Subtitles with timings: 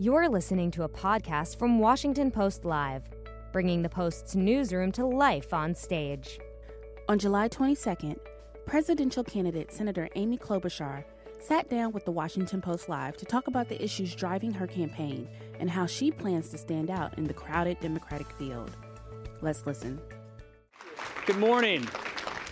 [0.00, 3.02] You're listening to a podcast from Washington Post Live,
[3.50, 6.38] bringing the Post's newsroom to life on stage.
[7.08, 8.16] On July 22nd,
[8.64, 11.02] presidential candidate Senator Amy Klobuchar
[11.40, 15.28] sat down with the Washington Post Live to talk about the issues driving her campaign
[15.58, 18.70] and how she plans to stand out in the crowded Democratic field.
[19.40, 20.00] Let's listen.
[21.26, 21.88] Good morning.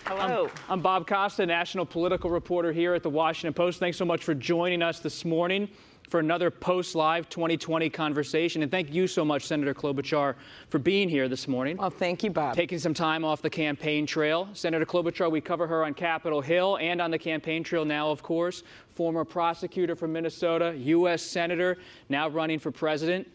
[0.03, 0.47] Hello.
[0.67, 3.79] I'm, I'm, Bob Costa, national political reporter here at the Washington Post.
[3.79, 5.69] Thanks so much for joining us this morning
[6.07, 8.63] for another Post Live 2020 conversation.
[8.63, 10.35] And thank you so much, Senator Klobuchar,
[10.69, 11.77] for being here this morning.
[11.77, 12.55] Well, thank you, Bob.
[12.55, 14.47] Taking some time off the campaign trail.
[14.53, 18.23] Senator Klobuchar, we cover her on Capitol Hill and on the campaign trail now, of
[18.23, 18.63] course.
[18.95, 21.21] Former prosecutor from Minnesota, U.S.
[21.21, 21.77] Senator,
[22.09, 23.29] now running for president.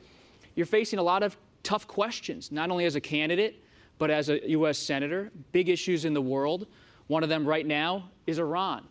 [0.54, 3.62] You're facing a lot of tough questions, not only as a candidate,
[3.98, 4.78] but as a U.S.
[4.78, 5.30] Senator.
[5.52, 6.66] Big issues in the world.
[7.06, 8.86] One of them right now is Iran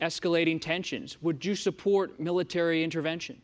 [0.00, 1.20] escalating tensions.
[1.22, 3.40] Would you support military intervention?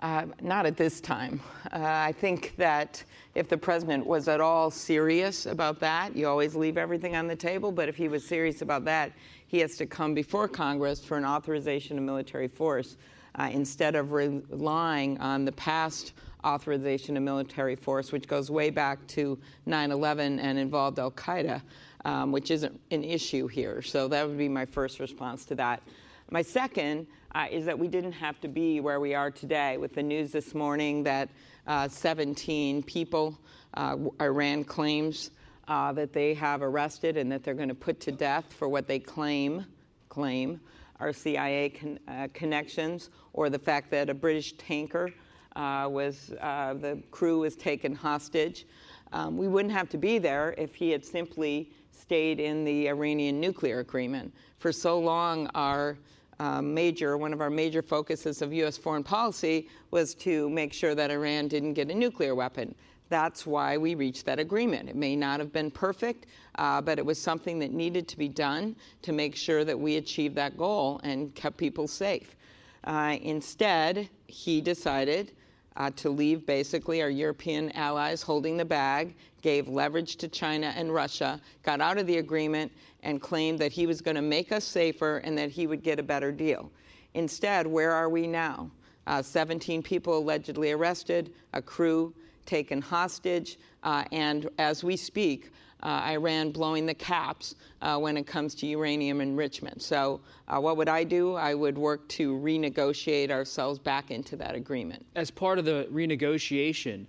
[0.00, 1.40] Uh, not at this time.
[1.72, 3.04] Uh, I think that
[3.36, 7.36] if the president was at all serious about that, you always leave everything on the
[7.36, 9.12] table, but if he was serious about that,
[9.46, 12.96] he has to come before Congress for an authorization of military force
[13.36, 19.06] uh, instead of relying on the past authorization of military force, which goes way back
[19.06, 21.62] to 9 11 and involved Al Qaeda
[22.04, 23.82] um, which isn't an issue here.
[23.82, 25.82] So that would be my first response to that.
[26.30, 29.94] My second uh, is that we didn't have to be where we are today with
[29.94, 31.28] the news this morning that
[31.66, 33.38] uh, 17 people
[33.74, 35.30] uh, Iran claims
[35.68, 38.86] uh, that they have arrested and that they're going to put to death for what
[38.86, 39.64] they claim
[40.08, 40.60] claim
[41.00, 45.10] are CIA con- uh, connections or the fact that a British tanker
[45.56, 48.66] uh, was the crew was taken hostage.
[49.12, 53.40] Um, we wouldn't have to be there if he had simply stayed in the Iranian
[53.40, 54.34] nuclear agreement.
[54.58, 55.96] For so long, our
[56.40, 58.76] uh, major, one of our major focuses of U.S.
[58.76, 62.74] foreign policy was to make sure that Iran didn't get a nuclear weapon.
[63.08, 64.88] That's why we reached that agreement.
[64.88, 66.26] It may not have been perfect,
[66.56, 69.96] uh, but it was something that needed to be done to make sure that we
[69.96, 72.36] achieved that goal and kept people safe.
[72.84, 75.32] Uh, instead, he decided
[75.76, 80.94] uh, to leave basically our European allies holding the bag, gave leverage to China and
[80.94, 82.72] Russia, got out of the agreement,
[83.02, 85.98] and claimed that he was going to make us safer and that he would get
[85.98, 86.70] a better deal.
[87.14, 88.70] Instead, where are we now?
[89.06, 92.14] Uh, 17 people allegedly arrested, a crew
[92.46, 95.50] taken hostage, uh, and as we speak,
[95.82, 99.82] uh, Iran blowing the caps uh, when it comes to uranium enrichment.
[99.82, 101.34] So, uh, what would I do?
[101.34, 105.04] I would work to renegotiate ourselves back into that agreement.
[105.16, 107.06] As part of the renegotiation,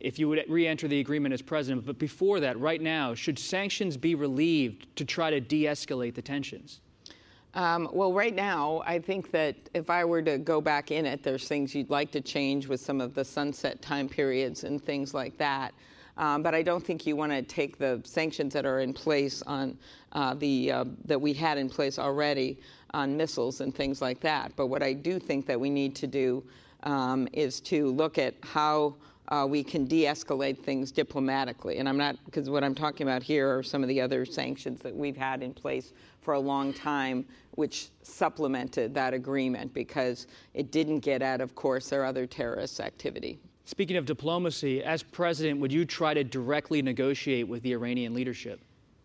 [0.00, 3.38] if you would re enter the agreement as president, but before that, right now, should
[3.38, 6.80] sanctions be relieved to try to de escalate the tensions?
[7.54, 11.22] Um, well, right now, I think that if I were to go back in it,
[11.22, 15.14] there's things you'd like to change with some of the sunset time periods and things
[15.14, 15.72] like that.
[16.18, 19.42] Um, but I don't think you want to take the sanctions that are in place
[19.42, 19.78] on
[20.12, 22.58] uh, the uh, that we had in place already
[22.92, 24.52] on missiles and things like that.
[24.56, 26.44] But what I do think that we need to do
[26.82, 28.94] um, is to look at how
[29.28, 31.78] uh, we can de-escalate things diplomatically.
[31.78, 34.80] And I'm not because what I'm talking about here are some of the other sanctions
[34.80, 35.92] that we've had in place
[36.22, 41.88] for a long time, which supplemented that agreement because it didn't get at, of course,
[41.88, 43.38] their other terrorist activity.
[43.64, 48.60] Speaking of diplomacy, as president, would you try to directly negotiate with the Iranian leadership?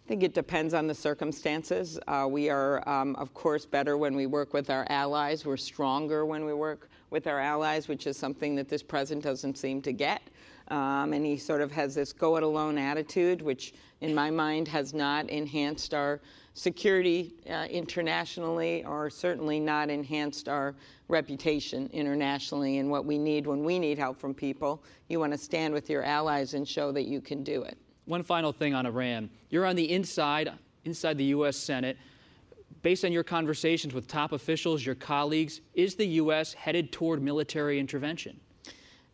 [0.06, 2.00] I think it depends on the circumstances.
[2.08, 5.46] Uh, we are, um, of course, better when we work with our allies.
[5.48, 9.58] We're stronger when we work with our allies, which is something that this president doesn't
[9.58, 10.24] seem to get.
[10.70, 14.68] Um, and he sort of has this go it alone attitude, which in my mind
[14.70, 16.22] has not enhanced our
[16.54, 20.74] security uh, internationally or certainly not enhanced our
[21.10, 24.82] reputation internationally and what we need when we need help from people.
[25.10, 27.78] You want to stand with your allies and show that you can do it.
[28.06, 29.30] One final thing on Iran.
[29.50, 30.52] You're on the inside,
[30.86, 31.58] inside the U.S.
[31.58, 31.98] Senate.
[32.82, 36.54] Based on your conversations with top officials, your colleagues, is the U.S.
[36.54, 38.40] headed toward military intervention?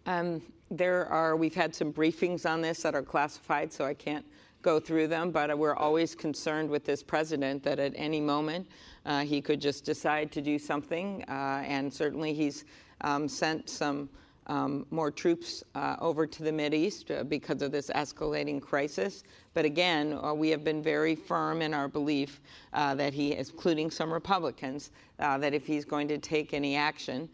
[0.05, 4.25] Um, there are, we've had some briefings on this that are classified, so I can't
[4.61, 8.67] go through them, but we're always concerned with this president that at any moment
[9.05, 11.23] uh, he could just decide to do something.
[11.27, 12.65] Uh, and certainly he's
[13.01, 14.09] um, sent some
[14.47, 19.23] um, more troops uh, over to the East uh, because of this escalating crisis.
[19.53, 22.41] But again, uh, we have been very firm in our belief
[22.73, 27.29] uh, that he, including some Republicans, that if he's going to take any action,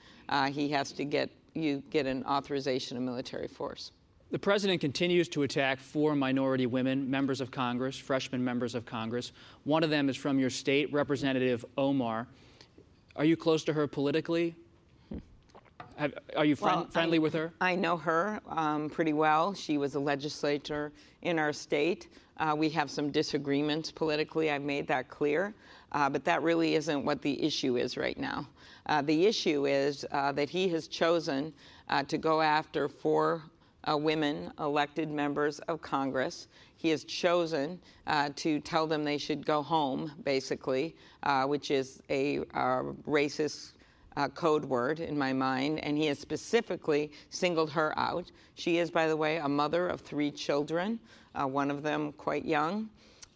[0.51, 3.91] he has to get you get an authorization of military force.
[4.31, 9.31] The president continues to attack four minority women, members of Congress, freshman members of Congress.
[9.63, 12.27] One of them is from your state, Representative Omar.
[13.15, 14.55] Are you close to her politically?
[15.97, 17.53] Have, are you friend, Well, friendly I- with her?
[17.61, 19.53] I know her um, pretty well.
[19.53, 20.91] She was a legislator
[21.21, 22.07] in our state.
[22.37, 24.49] Uh, we have some disagreements politically.
[24.49, 25.53] I've made that clear.
[25.91, 28.47] Uh, but that really isn't what the issue is right now.
[28.87, 31.53] Uh, the issue is uh, that he has chosen
[31.89, 33.43] uh, to go after four
[33.87, 36.47] uh, women elected members of Congress.
[36.77, 42.01] He has chosen uh, to tell them they should go home, basically, uh, which is
[42.09, 43.73] a uh, racist
[44.17, 48.31] uh, code word in my mind, and he has specifically singled her out.
[48.55, 50.99] She is, by the way, a mother of three children,
[51.35, 52.89] uh, one of them quite young.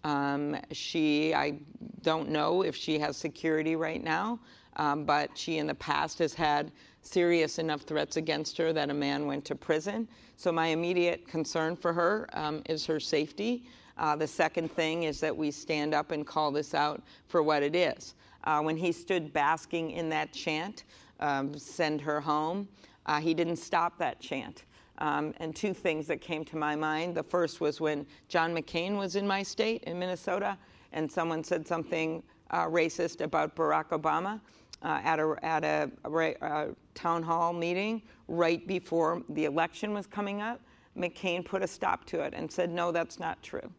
[0.04, 1.60] Um, she, I
[2.02, 4.40] don't know if she has security right now,
[4.78, 6.72] um, but she in the past has had
[7.02, 10.08] serious enough threats against her that a man went to prison.
[10.36, 13.66] So my immediate concern for her um, is her safety.
[13.98, 17.64] Uh, the second thing is that we stand up and call this out for what
[17.64, 18.14] it is.
[18.48, 20.86] Uh, when he stood basking in that chant,
[21.20, 22.66] um, send her home,
[23.06, 24.64] uh, he didn't stop that chant.
[25.00, 27.14] Um, and two things that came to my mind.
[27.14, 30.58] The first was when John McCain was in my state, in Minnesota,
[30.94, 34.40] and someone said something uh, racist about Barack Obama
[34.82, 40.08] uh, at a, at a, ra- uh, town hall meeting right before the election was
[40.08, 40.62] coming up.
[40.98, 43.70] McCain put a stop to it and said, No, that's not true.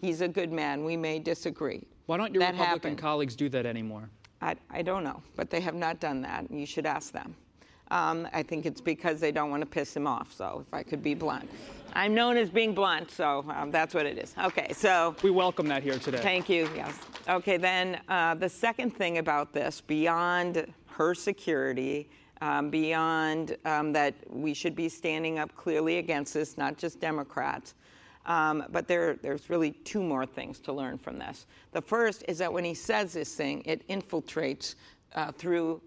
[0.00, 0.82] He's a good man.
[0.82, 1.86] We may disagree.
[2.06, 2.98] Why don't your that Republican happened.
[2.98, 4.10] colleagues do that anymore?
[4.42, 6.50] I, I don't know, but they have not done that.
[6.50, 7.34] You should ask them.
[7.90, 10.32] Um, I think it's because they don't want to piss him off.
[10.32, 11.48] So, if I could be blunt,
[11.92, 14.34] I'm known as being blunt, so um, that's what it is.
[14.42, 16.18] Okay, so We welcome that here today.
[16.18, 16.68] Thank you.
[16.74, 16.98] Yes.
[17.28, 17.56] Okay.
[17.56, 22.08] Then uh, the second thing about this, beyond her security,
[22.40, 27.74] um, beyond um, that we should be standing up clearly against this, not just Democrats.
[28.26, 31.46] Um, but there, there's really two more things to learn from this.
[31.72, 34.76] The first is that when he says this thing, it infiltrates
[35.14, 35.82] uh, through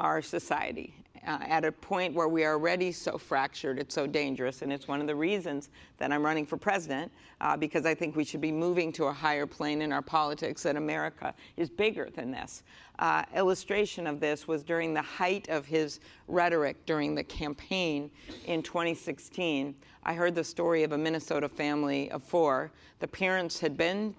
[0.00, 0.94] our society
[1.26, 4.62] uh, at a point where we are already so fractured, it's so dangerous.
[4.62, 8.16] And it's one of the reasons that I'm running for president, uh, because I think
[8.16, 12.08] we should be moving to a higher plane in our politics, that America is bigger
[12.14, 12.62] than this.
[12.98, 18.10] Uh, illustration of this was during the height of his rhetoric during the campaign
[18.46, 19.74] in 2016.
[20.04, 22.70] I heard the story of a Minnesota family of four.
[23.00, 24.14] The parents had been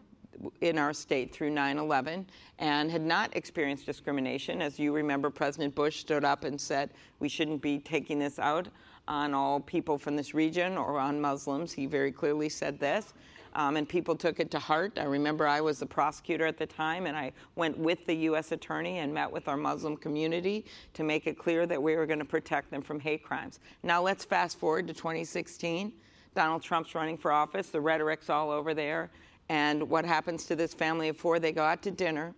[0.62, 2.26] in our state through 9 11
[2.60, 4.62] and had not experienced discrimination.
[4.62, 8.68] As you remember, President Bush stood up and said we shouldn't be taking this out
[9.08, 11.72] on all people from this region or on Muslims.
[11.72, 13.14] He very clearly said this.
[13.56, 15.00] Um, and people took it to heart.
[15.00, 18.52] I remember I was the prosecutor at the time, and I went with the U.S.
[18.52, 22.20] attorney and met with our Muslim community to make it clear that we were going
[22.20, 23.60] to protect them from hate crimes.
[23.82, 25.92] Now let's fast forward to 2016.
[26.36, 27.70] Donald Trump's running for office.
[27.70, 29.10] The rhetoric's all over there.
[29.50, 31.40] And what happens to this family of four?
[31.40, 32.34] They go out to dinner,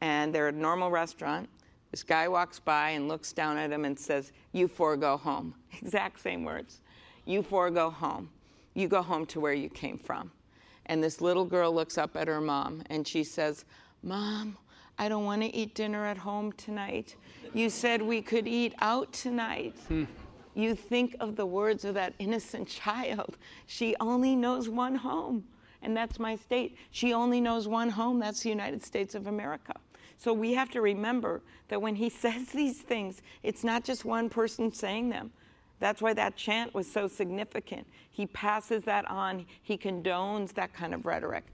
[0.00, 1.48] and they're at a normal restaurant.
[1.90, 5.54] This guy walks by and looks down at him and says, You four go home.
[5.80, 6.80] Exact same words.
[7.24, 8.30] You four go home.
[8.74, 10.30] You go home to where you came from.
[10.86, 13.64] And this little girl looks up at her mom and she says,
[14.02, 14.58] Mom,
[14.98, 17.16] I don't want to eat dinner at home tonight.
[17.52, 19.74] You said we could eat out tonight.
[19.88, 20.04] Hmm.
[20.54, 23.36] You think of the words of that innocent child.
[23.66, 25.44] She only knows one home,
[25.84, 26.76] and that's my state.
[26.90, 29.74] She only knows one home, that's the United States of America.
[30.18, 34.28] So we have to remember that when he says these things, it's not just one
[34.28, 35.30] person saying them.
[35.80, 37.86] That's why that chant was so significant.
[38.10, 41.44] He passes that on, he condones that kind of rhetoric.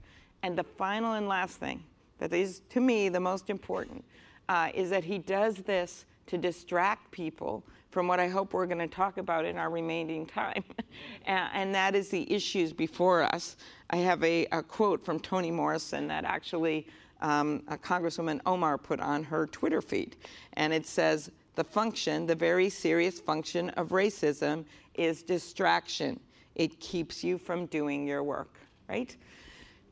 [0.43, 1.83] And the final and last thing
[2.19, 4.05] that is, to me, the most important
[4.47, 8.79] uh, is that he does this to distract people from what I hope we're going
[8.79, 10.63] to talk about in our remaining time,
[11.25, 13.57] and, that is the issues before us.
[13.89, 16.87] I have a, a quote from Toni Morrison that actually
[17.21, 20.15] um, a Congresswoman Omar put on her Twitter feed,
[20.53, 26.19] and it says, the function, the very serious function of racism is distraction.
[26.55, 28.55] It keeps you from doing your work,
[28.89, 29.15] right?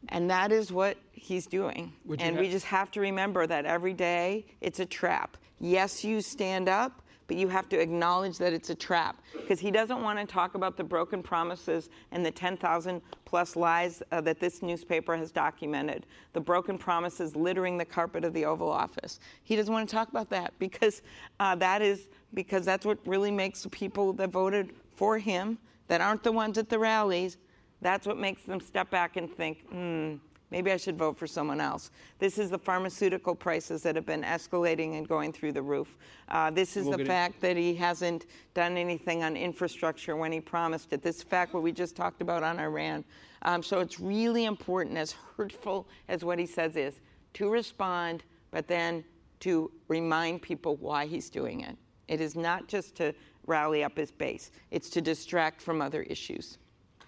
[0.09, 1.91] And that is what he's doing.
[2.19, 5.35] And ha- we just have to remember that every day it's a trap.
[5.59, 9.71] Yes, you stand up, but you have to acknowledge that it's a trap because he
[9.71, 14.41] doesn't want to talk about the broken promises and the 10,000 plus lies uh, that
[14.41, 19.21] this newspaper has documented, the broken promises littering the carpet of the Oval Office.
[19.43, 21.03] He doesn't want to talk about that because
[21.39, 25.57] uh, that is because that's what really makes the people that voted for him
[25.87, 27.37] that aren't the ones at the rallies
[27.81, 30.15] that's what makes them step back and think, hmm,
[30.51, 31.91] maybe I should vote for someone else.
[32.17, 35.97] This is the pharmaceutical prices that have been escalating and going through the roof.
[36.27, 40.39] Uh, this is We'll the fact that he hasn't done anything on infrastructure when he
[40.39, 41.01] promised it.
[41.01, 43.03] This fact what we just talked about on Iran.
[43.43, 46.99] Um, so it's really important, as hurtful as what he says is,
[47.33, 49.03] to respond, but then
[49.41, 51.77] to remind people why he's doing it.
[52.07, 53.13] It is not just to
[53.45, 56.57] rally up his base, it's to distract from other issues.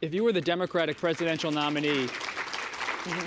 [0.02, 2.08] If you were the Democratic presidential nominee,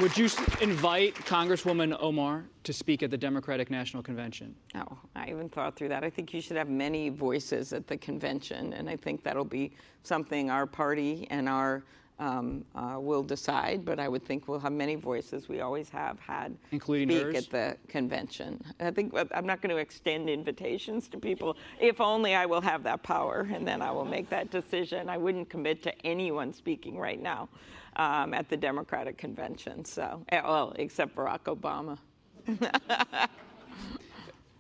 [0.00, 0.28] would you
[0.60, 4.54] invite Congresswoman Omar to speak at the Democratic National Convention?
[4.74, 6.04] Oh, I haven't thought through that.
[6.04, 9.72] I think you should have many voices at the convention, and I think that'll be
[10.02, 11.82] something our party and our
[12.20, 15.48] um, uh, will decide, but I would think we'll have many voices.
[15.48, 17.36] We always have had Including speak hers?
[17.36, 18.62] at the convention.
[18.78, 21.56] I think I'm not going to extend invitations to people.
[21.80, 25.08] If only I will have that power, and then I will make that decision.
[25.08, 27.48] I wouldn't commit to anyone speaking right now
[27.96, 29.84] um, at the Democratic convention.
[29.84, 31.98] So, eh, well, except Barack Obama.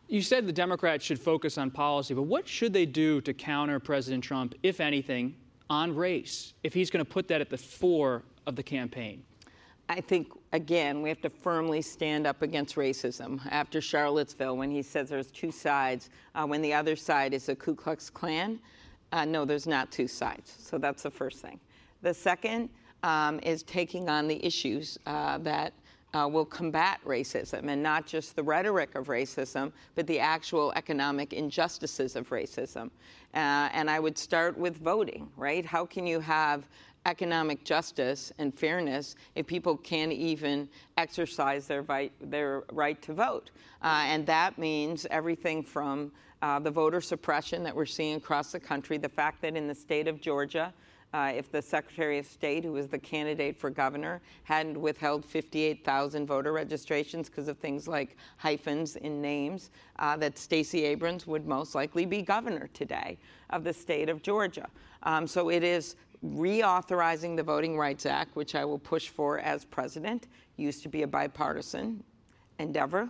[0.08, 3.80] You said the Democrats should focus on policy, but what should they do to counter
[3.80, 5.34] President Trump, if anything,
[5.70, 9.24] on race, if he's going to put that at the fore of the campaign?
[9.88, 13.40] I think, again, we have to firmly stand up against racism.
[13.50, 17.56] After Charlottesville, when he says there's two sides, uh, when the other side is the
[17.56, 18.60] Ku Klux Klan,
[19.12, 20.54] uh, no, there's not two sides.
[20.58, 21.58] So that's the first thing.
[22.02, 22.68] The second
[23.04, 25.74] um, is taking on the issues uh, that
[26.14, 31.32] uh, will combat racism and not just the rhetoric of racism, but the actual economic
[31.32, 32.86] injustices of racism.
[33.34, 35.66] Uh, and I would start with voting, right?
[35.66, 36.66] How can you have
[37.04, 43.50] economic justice and fairness if people can't even exercise their right, their right to vote?
[43.82, 48.60] Uh, and that means everything from uh, the voter suppression that we're seeing across the
[48.60, 50.72] country, the fact that in the state of Georgia,
[51.14, 56.26] uh, if the Secretary of State, who was the candidate for governor, hadn't withheld 58,000
[56.26, 61.76] voter registrations because of things like hyphens in names, uh, that Stacey Abrams would most
[61.76, 63.16] likely be governor today
[63.50, 64.68] of the state of Georgia.
[65.04, 65.94] Um, so it is
[66.26, 70.26] reauthorizing the Voting Rights Act, which I will push for as president.
[70.56, 72.02] Used to be a bipartisan
[72.58, 73.08] endeavor.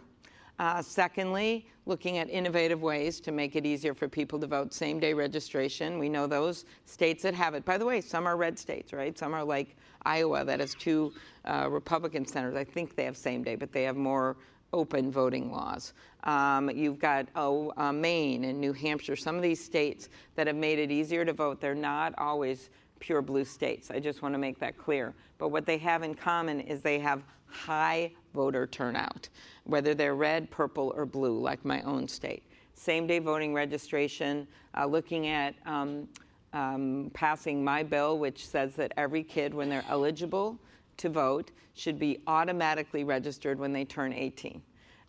[0.58, 4.72] Uh, secondly, looking at innovative ways to make it easier for people to vote.
[4.72, 5.98] Same day registration.
[5.98, 7.64] We know those states that have it.
[7.64, 9.18] By the way, some are red states, right?
[9.18, 11.12] Some are like Iowa that has two
[11.44, 12.56] uh, Republican senators.
[12.56, 14.36] I think they have same day, but they have more
[14.72, 15.92] open voting laws.
[16.24, 20.56] Um, you've got oh, uh, Maine and New Hampshire, some of these states that have
[20.56, 21.60] made it easier to vote.
[21.60, 23.90] They're not always pure blue states.
[23.90, 25.14] I just want to make that clear.
[25.38, 29.28] But what they have in common is they have high voter turnout,
[29.64, 32.42] whether they're red, purple, or blue, like my own state.
[32.74, 36.08] Same day voting registration, uh, looking at um,
[36.52, 40.58] um, passing my bill, which says that every kid, when they're eligible
[40.98, 44.60] to vote, should be automatically registered when they turn 18.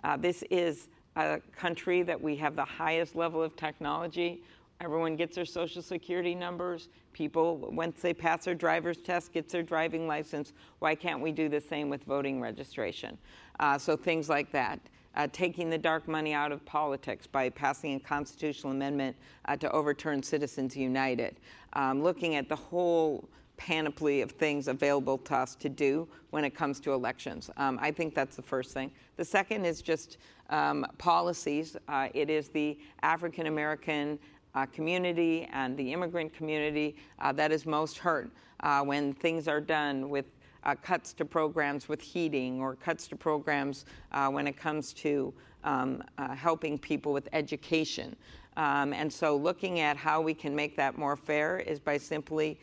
[0.03, 4.43] Uh, this is a country that we have the highest level of technology.
[4.81, 6.89] Everyone gets their social security numbers.
[7.13, 10.51] People, once they pass their driver's test, gets their driving license.
[10.79, 13.17] Why can't we do the same with voting registration?
[13.59, 14.79] Uh, so things like that.
[15.15, 19.15] Uh, taking the dark money out of politics by passing a constitutional amendment
[19.45, 21.37] uh, to overturn Citizens United.
[21.71, 26.53] Um, looking at the whole panoply of things available to us to do when it
[26.53, 27.49] comes to elections.
[27.57, 28.91] Um, I think that's the first thing.
[29.15, 30.17] The second is just
[30.49, 31.77] um, policies.
[31.87, 34.19] Uh, it is the African American
[34.55, 38.31] uh, community and the immigrant community uh, that is most hurt
[38.61, 40.25] uh, when things are done with
[40.63, 45.31] uh, cuts to programs with heating or cuts to programs uh, when it comes to
[45.63, 46.01] um,
[46.35, 48.15] helping people with education.
[48.57, 52.57] Um, and so, looking at how we can make that more fair is by simply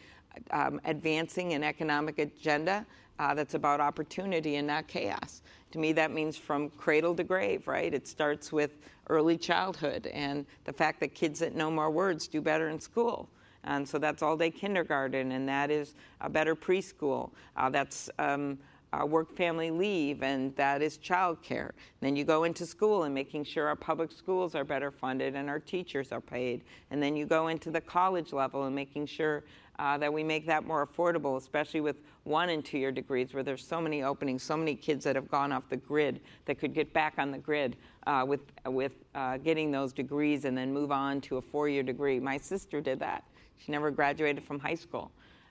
[0.50, 2.86] um, advancing an economic agenda
[3.18, 5.42] uh, that's about opportunity and not chaos.
[5.72, 7.92] To me, that means from cradle to grave, right?
[7.92, 8.78] It starts with
[9.08, 13.28] early childhood and the fact that kids that know more words do better in school.
[13.64, 17.30] And so that's all day kindergarten, and that is a better preschool.
[17.56, 18.58] Uh, that's um,
[18.92, 21.70] uh, work family leave, and that is childcare.
[22.00, 25.48] Then you go into school and making sure our public schools are better funded and
[25.48, 26.62] our teachers are paid.
[26.90, 29.44] And then you go into the college level and making sure
[29.78, 33.42] uh, that we make that more affordable, especially with one and two year degrees where
[33.42, 36.74] there's so many openings, so many kids that have gone off the grid that could
[36.74, 37.76] get back on the grid
[38.06, 41.82] uh, with, with uh, getting those degrees and then move on to a four year
[41.82, 42.20] degree.
[42.20, 43.24] My sister did that.
[43.58, 45.10] She never graduated from high school.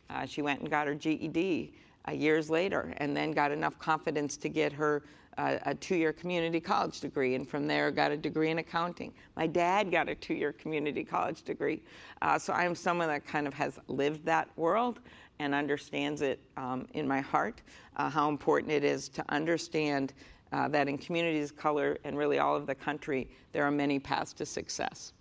[0.10, 1.74] Uh, she went and got her GED
[2.08, 5.04] uh, years later and then got enough confidence to get her
[5.38, 9.14] uh, a two year community college degree, and from there got a degree in accounting.
[9.36, 11.82] My dad got a two year community college degree.
[12.22, 15.00] Uh, so I'm someone that kind of has lived that world
[15.40, 17.62] and understands it um, in my heart,
[17.98, 20.14] uh, how important it is to understand
[20.52, 23.98] uh, that in communities of color and really all of the country, there are many
[23.98, 25.14] paths to success.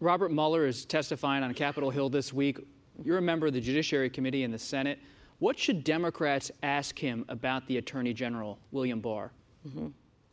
[0.00, 2.58] Robert Mueller is testifying on Capitol Hill this week.
[3.02, 4.98] You're a member of the Judiciary Committee in the Senate.
[5.42, 9.32] What should Democrats ask him about the Attorney General, William Barr?
[9.66, 9.88] Mm-hmm.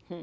[0.07, 0.21] Hmm.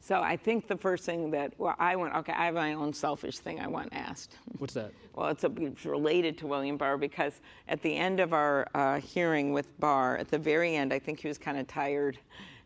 [0.00, 2.94] So I think the first thing that well, I want okay, I have my own
[2.94, 4.38] selfish thing I want asked.
[4.58, 4.92] What's that?
[5.14, 8.98] Well, it's, a, it's related to William Barr because at the end of our uh,
[8.98, 12.16] hearing with Barr, at the very end, I think he was kind of tired,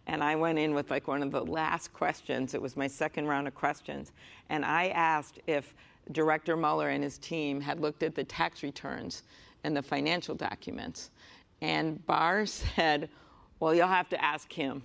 [0.06, 2.54] and I went in with like one of the last questions.
[2.54, 4.12] It was my second round of questions,
[4.48, 5.74] and I asked if
[6.12, 9.24] Director Mueller and his team had looked at the tax returns
[9.66, 11.10] and the financial documents,
[11.60, 12.46] and Barr
[12.76, 13.08] said,
[13.60, 14.82] "Well, you'll have to ask him."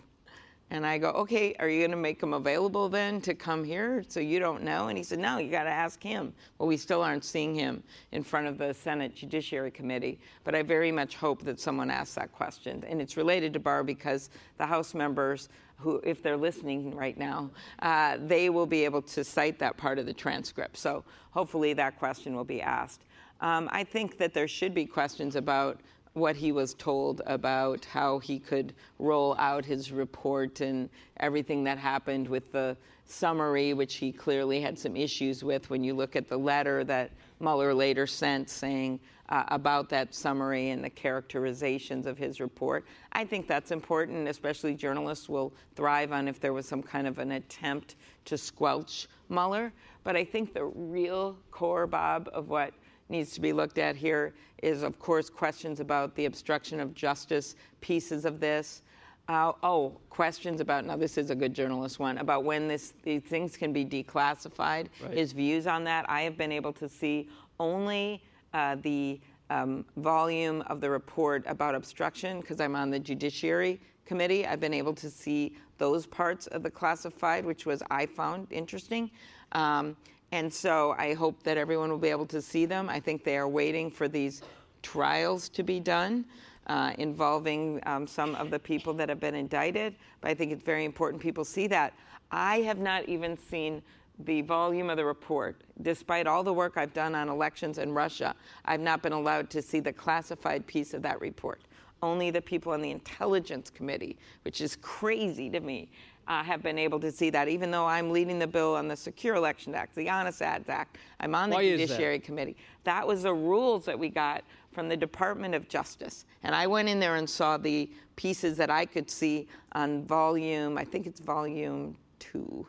[0.72, 4.06] And I go, okay, are you going to make him available then to come here
[4.08, 4.88] so you don't know?
[4.88, 6.34] And he said, no, you got to ask him.
[6.58, 7.84] Well, we still aren't seeing him
[8.14, 12.16] in front of the Senate Judiciary Committee, but I very much hope that someone asks
[12.16, 12.86] that question.
[12.88, 17.52] And it's related to Barr because the House members, who, if they're listening right now,
[17.80, 20.78] uh, they will be able to cite that part of the transcript.
[20.78, 23.04] So hopefully that question will be asked.
[23.42, 25.82] Um, I think that there should be questions about
[26.14, 31.78] what he was told about how he could roll out his report and everything that
[31.78, 36.28] happened with the summary, which he clearly had some issues with when you look at
[36.28, 42.18] the letter that Mueller later sent saying uh, about that summary and the characterizations of
[42.18, 42.86] his report.
[43.14, 47.20] I think that's important, especially journalists will thrive on if there was some kind of
[47.20, 47.96] an attempt
[48.26, 49.72] to squelch Mueller.
[50.04, 52.74] But I think the real core, Bob, of what
[53.12, 57.56] needs to be looked at here is, of course, questions about the obstruction of justice
[57.82, 58.82] pieces of this.
[59.28, 63.22] Uh, oh, questions about now this is a good journalist one about when this these
[63.22, 64.88] things can be declassified.
[65.02, 65.14] Right.
[65.14, 66.10] His views on that.
[66.10, 71.76] I have been able to see only uh, the um, volume of the report about
[71.76, 74.48] obstruction because I'm on the Judiciary Committee.
[74.48, 79.12] I've been able to see those parts of the classified, which was I found interesting.
[79.52, 79.96] Um,
[80.32, 82.90] and so I hope that everyone will be able to see them.
[82.90, 84.42] I think they are waiting for these
[84.82, 86.26] trials to be done
[86.68, 89.96] uh, involving um, some of the people that have been indicted.
[90.22, 91.94] But I think it's very important people see that.
[92.32, 93.82] I have not even seen
[94.20, 95.62] the volume of the report.
[95.82, 98.36] Despite all the work I've done on elections in Russia,
[98.66, 101.62] I've not been allowed to see the classified piece of that report.
[102.04, 105.92] Only the people on the Intelligence Committee, which is crazy to me,
[106.32, 108.96] uh, have been able to see that, even though I'm leading the bill on the
[108.96, 110.98] Secure Election Act, the Honest Ads Act.
[111.20, 112.26] I'm on the Why Judiciary that?
[112.26, 112.56] Committee.
[112.86, 116.24] That was the rules that we got from the Department of Justice.
[116.44, 120.78] And I went in there and saw the pieces that I could see on volume,
[120.78, 122.66] I think it's volume two.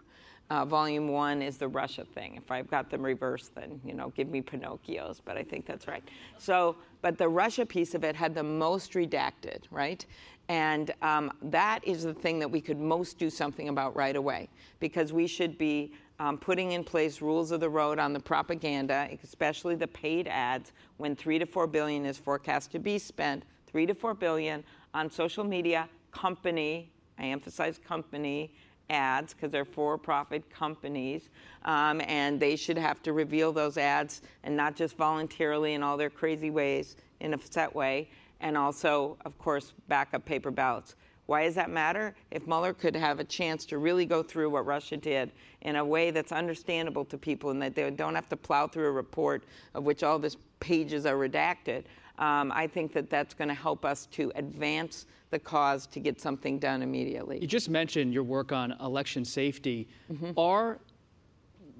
[0.51, 2.35] Uh, volume one is the Russia thing.
[2.35, 5.21] If I've got them reversed, then you know, give me Pinocchios.
[5.25, 6.03] But I think that's right.
[6.37, 10.05] So, but the Russia piece of it had the most redacted, right?
[10.49, 14.49] And um, that is the thing that we could most do something about right away,
[14.81, 19.09] because we should be um, putting in place rules of the road on the propaganda,
[19.25, 23.87] especially the paid ads, when three to four billion is forecast to be spent, three
[23.87, 24.63] to four billion
[24.95, 26.93] on social media, company.
[27.19, 28.53] I emphasize company
[28.91, 31.31] ads because they're for profit companies,
[31.65, 35.97] um, and they should have to reveal those ads and not just voluntarily in all
[35.97, 38.11] their crazy ways in a set way,
[38.43, 40.97] and also, of course, backup paper ballots.
[41.27, 42.15] Why does that matter?
[42.31, 45.31] If Mueller could have a chance to really go through what Russia did
[45.63, 48.89] in a way that's understandable to people and that they don't have to plow through
[48.89, 51.85] a report of which all these pages are redacted,
[52.19, 56.21] um, I think that that's going to help us to advance the cause to get
[56.21, 57.39] something done immediately.
[57.41, 59.89] You just mentioned your work on election safety.
[60.13, 60.33] Mm-hmm.
[60.37, 60.79] Are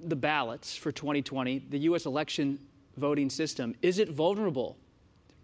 [0.05, 2.05] the ballots for 2020, the U.S.
[2.05, 2.59] election
[2.97, 4.77] voting system, is it vulnerable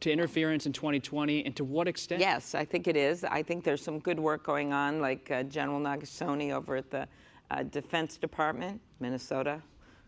[0.01, 2.21] to interference in 2020 and to what extent?
[2.21, 3.23] Yes, I think it is.
[3.23, 7.07] I think there's some good work going on, like uh, General Nakasone over at the
[7.51, 9.61] uh, Defense Department, Minnesota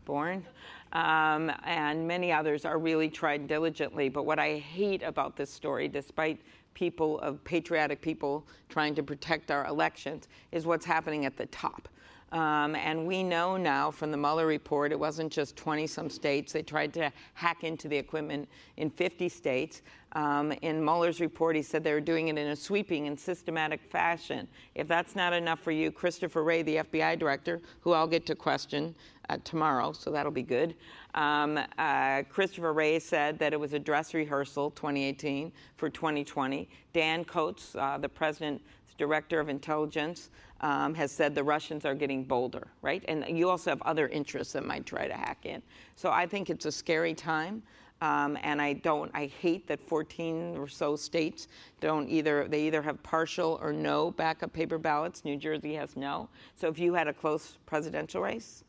[0.06, 0.46] born,
[0.94, 4.10] um, and many others are really trying diligently.
[4.10, 6.42] But what I hate about this story, despite
[6.74, 11.88] people of patriotic people trying to protect our elections, is what's happening at the top.
[12.32, 16.54] Um, and we know now from the Mueller report, it wasn't just 20 some states.
[16.54, 19.82] They tried to hack into the equipment in 50 states.
[20.14, 23.82] Um, in Mueller's report, he said they were doing it in a sweeping and systematic
[23.82, 24.48] fashion.
[24.76, 28.36] If that's not enough for you, Christopher Wray, the FBI director, who I'll get to
[28.36, 28.96] question
[29.30, 30.76] uh, tomorrow, so that'll be good.
[31.16, 36.70] Um, uh, Christopher Wray said that it was a dress rehearsal 2018 for 2020.
[36.94, 38.64] Dan Coats, uh, the president's
[38.98, 40.30] director of intelligence,
[40.62, 43.04] um, has said the Russians are getting bolder, right?
[43.08, 45.62] And you also have other interests that might try to hack in.
[45.96, 47.64] So I think it's a scary time.
[48.02, 49.12] Um, and I don't.
[49.14, 51.48] I hate that 14 or so states
[51.82, 52.48] don't either.
[52.48, 55.24] They either have partial or no backup paper ballots.
[55.24, 56.28] New Jersey has no.
[56.56, 58.64] So if you had a close presidential race,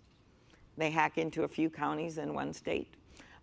[0.76, 2.92] they hack into a few counties in one state.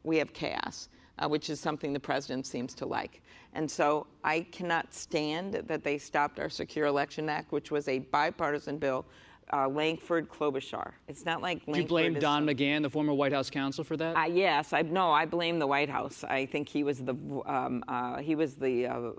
[0.04, 3.22] We have chaos uh, which is something the president seems to like.
[3.54, 8.00] And so I cannot stand that they stopped our Secure Election Act, which was a
[8.00, 9.06] bipartisan bill
[9.52, 10.92] uh, Lankford Klobuchar.
[11.08, 13.98] It's not like Lankford Do you blame Don McGahn, the former White House counsel, for
[13.98, 14.16] that?
[14.16, 16.24] uh, yes, I no, I blame the White House.
[16.24, 19.12] I think he was the um, uh, he was the uh,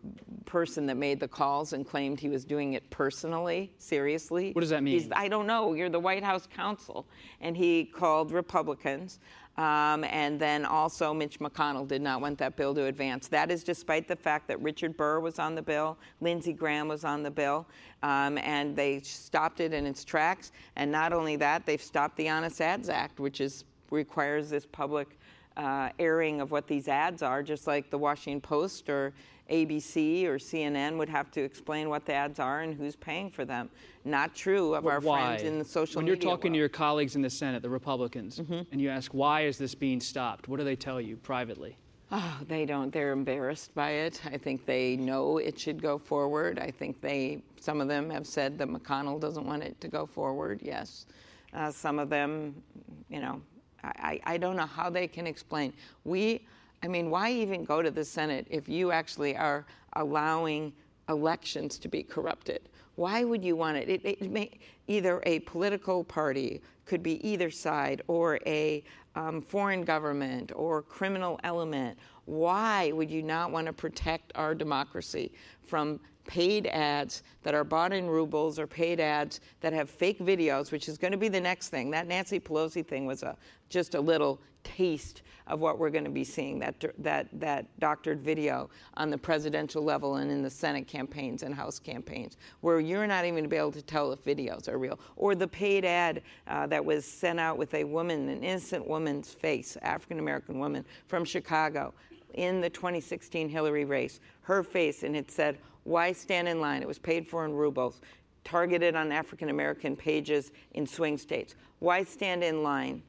[0.46, 4.52] person that made the calls and claimed he was doing it personally, seriously.
[4.52, 5.00] What does that mean?
[5.00, 5.72] He's, I don't know.
[5.72, 7.06] You're the White House counsel,
[7.40, 9.18] and he called Republicans.
[9.60, 13.28] Um, and then also, Mitch McConnell did not want that bill to advance.
[13.28, 17.04] That is despite the fact that Richard Burr was on the bill, Lindsey Graham was
[17.04, 17.66] on the bill,
[18.02, 20.52] um, and they stopped it in its tracks.
[20.76, 25.18] And not only that, they've stopped the Honest Ads Act, which is requires this public
[25.60, 29.12] uh, airing of what these ads are, just like the Washington Post or
[29.50, 33.44] ABC or CNN would have to explain what the ads are and who's paying for
[33.44, 33.68] them.
[34.04, 35.36] Not true of our why?
[35.36, 35.96] friends in the social media.
[35.98, 36.40] when you're talking world.
[36.40, 36.52] Mm-hmm.
[36.54, 40.00] to your colleagues in the Senate, the Republicans, and you ask why is this being
[40.00, 41.76] stopped, what do they tell you privately?
[42.12, 42.92] Oh, they don't.
[42.92, 44.20] They're embarrassed by it.
[44.24, 46.58] I think they know it should go forward.
[46.58, 50.06] I think they, some of them have said that McConnell doesn't want it to go
[50.06, 50.60] forward.
[50.60, 51.06] Yes.
[51.52, 52.60] Uh, some of them,
[53.08, 53.40] you know,
[53.82, 55.72] I, I don't know how they can explain.
[56.04, 56.46] We,
[56.82, 59.64] I mean, why even go to the Senate if you actually are
[59.94, 60.72] allowing
[61.08, 62.62] elections to be corrupted?
[62.96, 63.88] Why would you want it?
[63.88, 64.50] It, it may,
[64.86, 68.82] either a political party could be either side, or a
[69.14, 71.96] um, foreign government, or criminal element.
[72.24, 75.32] Why would you not want to protect our democracy
[75.66, 80.70] from paid ads that are bought in rubles or paid ads that have fake videos,
[80.70, 81.90] which is going to be the next thing?
[81.90, 83.36] That Nancy Pelosi thing was a
[83.68, 88.20] just a little taste of what we're going to be seeing that that that doctored
[88.20, 93.08] video on the presidential level and in the Senate campaigns and House campaigns, where you're
[93.08, 95.84] not even going to be able to tell if videos are real, or the paid
[95.84, 100.60] ad uh, that was sent out with a woman, an innocent woman's face, African American
[100.60, 101.92] woman from Chicago,
[102.34, 106.88] in the 2016 Hillary race, her face, and it said, "Why stand in line?" It
[106.88, 108.00] was paid for in rubles.
[108.44, 111.54] Targeted on African American pages in swing states.
[111.78, 113.02] Why stand in line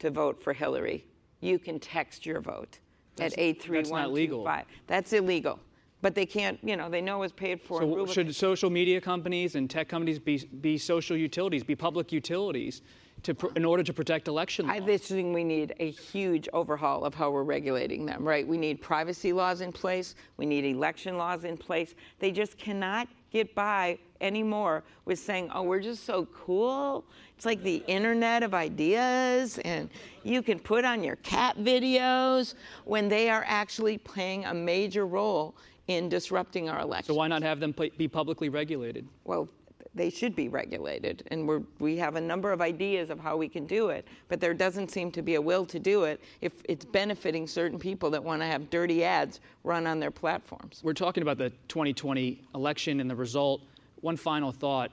[0.00, 1.06] to vote for Hillary,
[1.40, 2.78] you can text your vote
[3.16, 4.48] That's- at eight three that's not legal.
[4.86, 5.60] That's illegal.
[6.02, 7.80] But they can't, you know, they know it's paid for.
[7.80, 12.82] So should social media companies and tech companies be, be social utilities, be public utilities,
[13.22, 14.72] to, pr- in order to protect election law?
[14.72, 18.46] I think we need a huge overhaul of how we're regulating them, right?
[18.46, 20.14] We need privacy laws in place.
[20.36, 21.94] We need election laws in place.
[22.18, 27.04] They just cannot get by anymore with saying, oh, we're just so cool.
[27.36, 29.88] It's like the internet of ideas, and
[30.22, 35.56] you can put on your cat videos when they are actually playing a major role
[35.88, 37.08] in disrupting our elections.
[37.08, 39.06] so why not have them be publicly regulated?
[39.24, 39.48] well,
[39.94, 43.48] they should be regulated, and we're, we have a number of ideas of how we
[43.48, 46.52] can do it, but there doesn't seem to be a will to do it if
[46.64, 50.80] it's benefiting certain people that want to have dirty ads run on their platforms.
[50.82, 53.60] We're talking about the 2020 election and the result.
[54.00, 54.90] One final thought.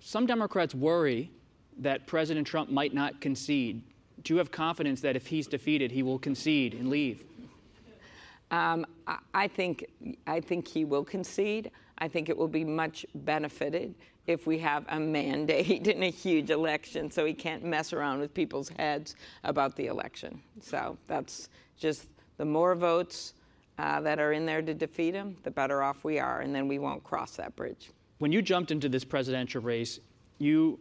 [0.00, 1.30] Some Democrats worry
[1.78, 3.82] that President Trump might not concede.
[4.22, 7.24] Do you have confidence that if he's defeated, he will concede and leave?
[8.52, 8.86] Um,
[9.32, 9.86] I, think
[10.26, 11.70] I think he will concede.
[11.98, 13.94] I think it will be much benefited
[14.26, 18.32] if we have a mandate in a huge election, so he can't mess around with
[18.34, 20.40] people's heads about the election.
[20.60, 23.34] So that's just the more votes
[23.78, 26.68] uh, that are in there to defeat him, the better off we are, and then
[26.68, 27.90] we won't cross that bridge.
[28.18, 29.98] When you jumped into this presidential race,
[30.38, 30.78] you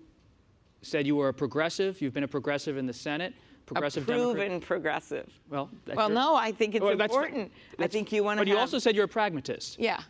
[0.82, 2.02] said you were a progressive.
[2.02, 3.34] You've been a progressive in the Senate.
[3.66, 4.62] Progressive a proven Democrat.
[4.68, 5.30] progressive.
[5.50, 7.52] Well, that's Well, your- no, I think it's Well, that's- important.
[7.80, 8.42] I think you want to.
[8.46, 9.80] But you also said you're a pragmatist.
[9.80, 10.02] Yeah.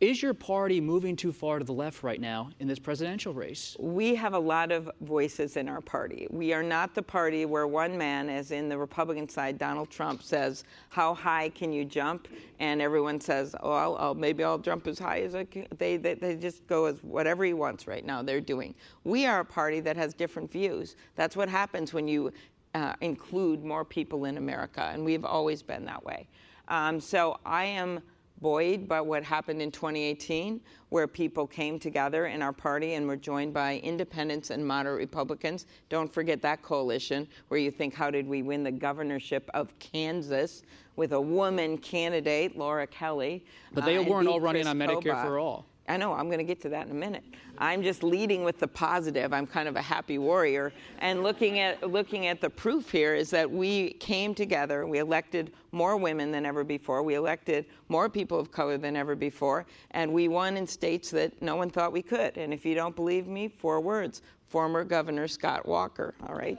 [0.00, 3.76] Is your party moving too far to the left right now in this presidential race?
[3.80, 6.28] We have a lot of voices in our party.
[6.30, 10.22] We are not the party where one man, as in the Republican side, Donald Trump,
[10.22, 12.28] says, How high can you jump?
[12.60, 15.66] And everyone says, Oh, I'll, I'll, maybe I'll jump as high as I can.
[15.78, 18.76] They, they, they just go as whatever he wants right now, they're doing.
[19.02, 20.94] We are a party that has different views.
[21.16, 22.32] That's what happens when you
[22.76, 26.28] uh, include more people in America, and we've always been that way.
[26.68, 28.00] Um, so I am
[28.40, 33.16] buoyed by what happened in 2018, where people came together in our party and were
[33.16, 35.66] joined by independents and moderate Republicans.
[35.88, 40.62] Don't forget that coalition, where you think, how did we win the governorship of Kansas
[40.96, 43.44] with a woman candidate, Laura Kelly?
[43.72, 45.22] But they uh, weren't all running Chris on Medicare Kobach.
[45.22, 45.66] for all.
[45.88, 47.24] I know, I'm going to get to that in a minute.
[47.56, 49.32] I'm just leading with the positive.
[49.32, 50.72] I'm kind of a happy warrior.
[50.98, 55.52] And looking at looking at the proof here is that we came together, we elected
[55.72, 60.12] more women than ever before, we elected more people of color than ever before, and
[60.12, 62.36] we won in states that no one thought we could.
[62.36, 64.22] And if you don't believe me, four words.
[64.46, 66.58] Former Governor Scott Walker, all right?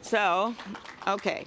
[0.00, 0.54] So,
[1.06, 1.44] okay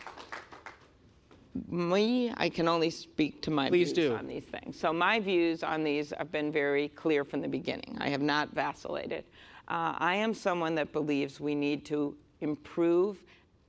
[1.67, 4.15] me, I can only speak to my Please views do.
[4.15, 4.79] on these things.
[4.79, 7.97] So my views on these have been very clear from the beginning.
[7.99, 9.25] I have not vacillated.
[9.67, 13.23] Uh, I am someone that believes we need to improve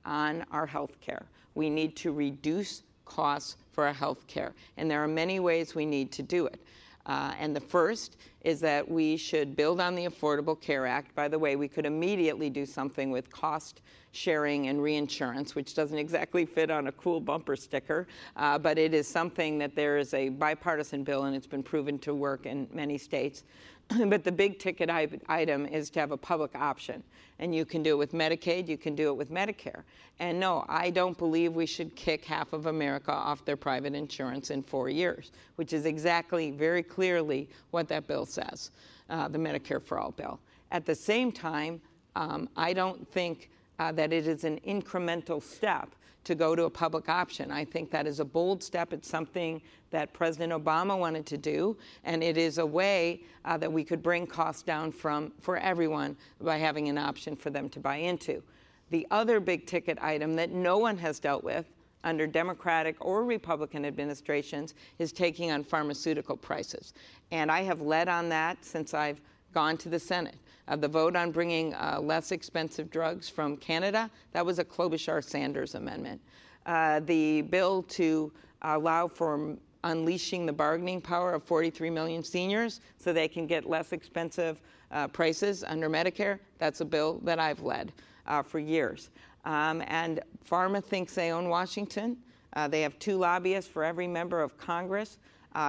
[0.05, 1.25] on our health care.
[1.55, 4.53] We need to reduce costs for our health care.
[4.77, 6.61] And there are many ways we need to do it.
[7.05, 11.13] Uh, and the first is that we should build on the Affordable Care Act.
[11.15, 15.97] By the way, we could immediately do something with cost sharing and reinsurance, which doesn't
[15.97, 20.13] exactly fit on a cool bumper sticker, uh, but it is something that there is
[20.13, 23.43] a bipartisan bill and it's been proven to work in many states.
[24.05, 27.03] but the big ticket item is to have a public option.
[27.39, 29.83] And you can do it with Medicaid, you can do it with Medicare.
[30.19, 34.51] And no, I don't believe we should kick half of America off their private insurance
[34.51, 38.71] in four years, which is exactly, very clearly, what that bill says,
[39.09, 40.39] uh, the Medicare for All bill.
[40.71, 41.81] At the same time,
[42.15, 43.49] um, I don't think
[43.79, 45.95] uh, that it is an incremental step
[46.29, 47.49] to go to a public option.
[47.49, 48.93] I think that is a bold step.
[48.93, 53.73] It's something that President Obama wanted to do, and it is a way uh, that
[53.73, 57.79] we could bring costs down from for everyone by having an option for them to
[57.79, 58.43] buy into.
[58.91, 61.65] The other big ticket item that no one has dealt with
[62.03, 66.93] under Democratic or Republican administrations is taking on pharmaceutical prices.
[67.31, 69.19] And I have led on that since I've
[69.51, 70.37] gone to the Senate.
[70.69, 75.23] Uh, the vote on bringing uh, less expensive drugs from Canada, that was a Klobuchar
[75.23, 76.21] Sanders amendment.
[76.67, 83.11] Uh, the bill to allow for unleashing the bargaining power of 43 million seniors so
[83.11, 87.91] they can get less expensive uh, prices under Medicare, that's a bill that I've led
[88.27, 89.09] uh, for years.
[89.45, 92.17] Um, and Pharma thinks they own Washington.
[92.53, 95.17] Uh, they have two lobbyists for every member of Congress.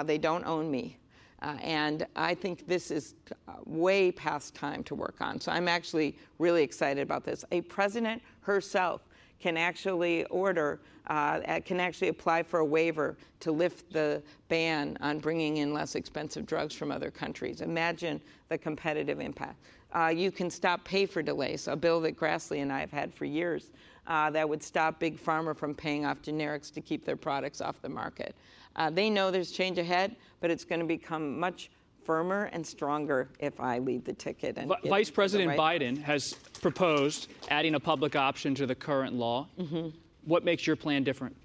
[0.05, 0.99] they don't own me.
[1.43, 3.15] Uh, and I think this is
[3.49, 5.41] uh, way past time to work on.
[5.41, 7.45] So I'm actually really excited about this.
[7.51, 9.03] A president herself
[9.41, 15.19] can actually order, uh, can actually apply for a waiver to lift the ban on
[15.19, 17.63] bringing in less expensive drugs from other countries.
[17.63, 19.57] Imagine the competitive impact.
[19.93, 23.13] Uh, you can stop pay for delays, a bill that Grassley and I have had
[23.13, 23.73] for years.
[24.07, 27.81] Uh, that would stop big pharma from paying off generics to keep their products off
[27.81, 28.35] the market.
[28.77, 31.71] Uh, they know there's change ahead, but it's going to become much
[32.05, 34.57] firmer and stronger if I lead the ticket.
[34.59, 39.15] And v- Vice President right Biden has proposed adding a public option to the current
[39.15, 39.47] law.
[39.59, 39.89] Mm-hmm.
[40.25, 41.37] What makes your plan different?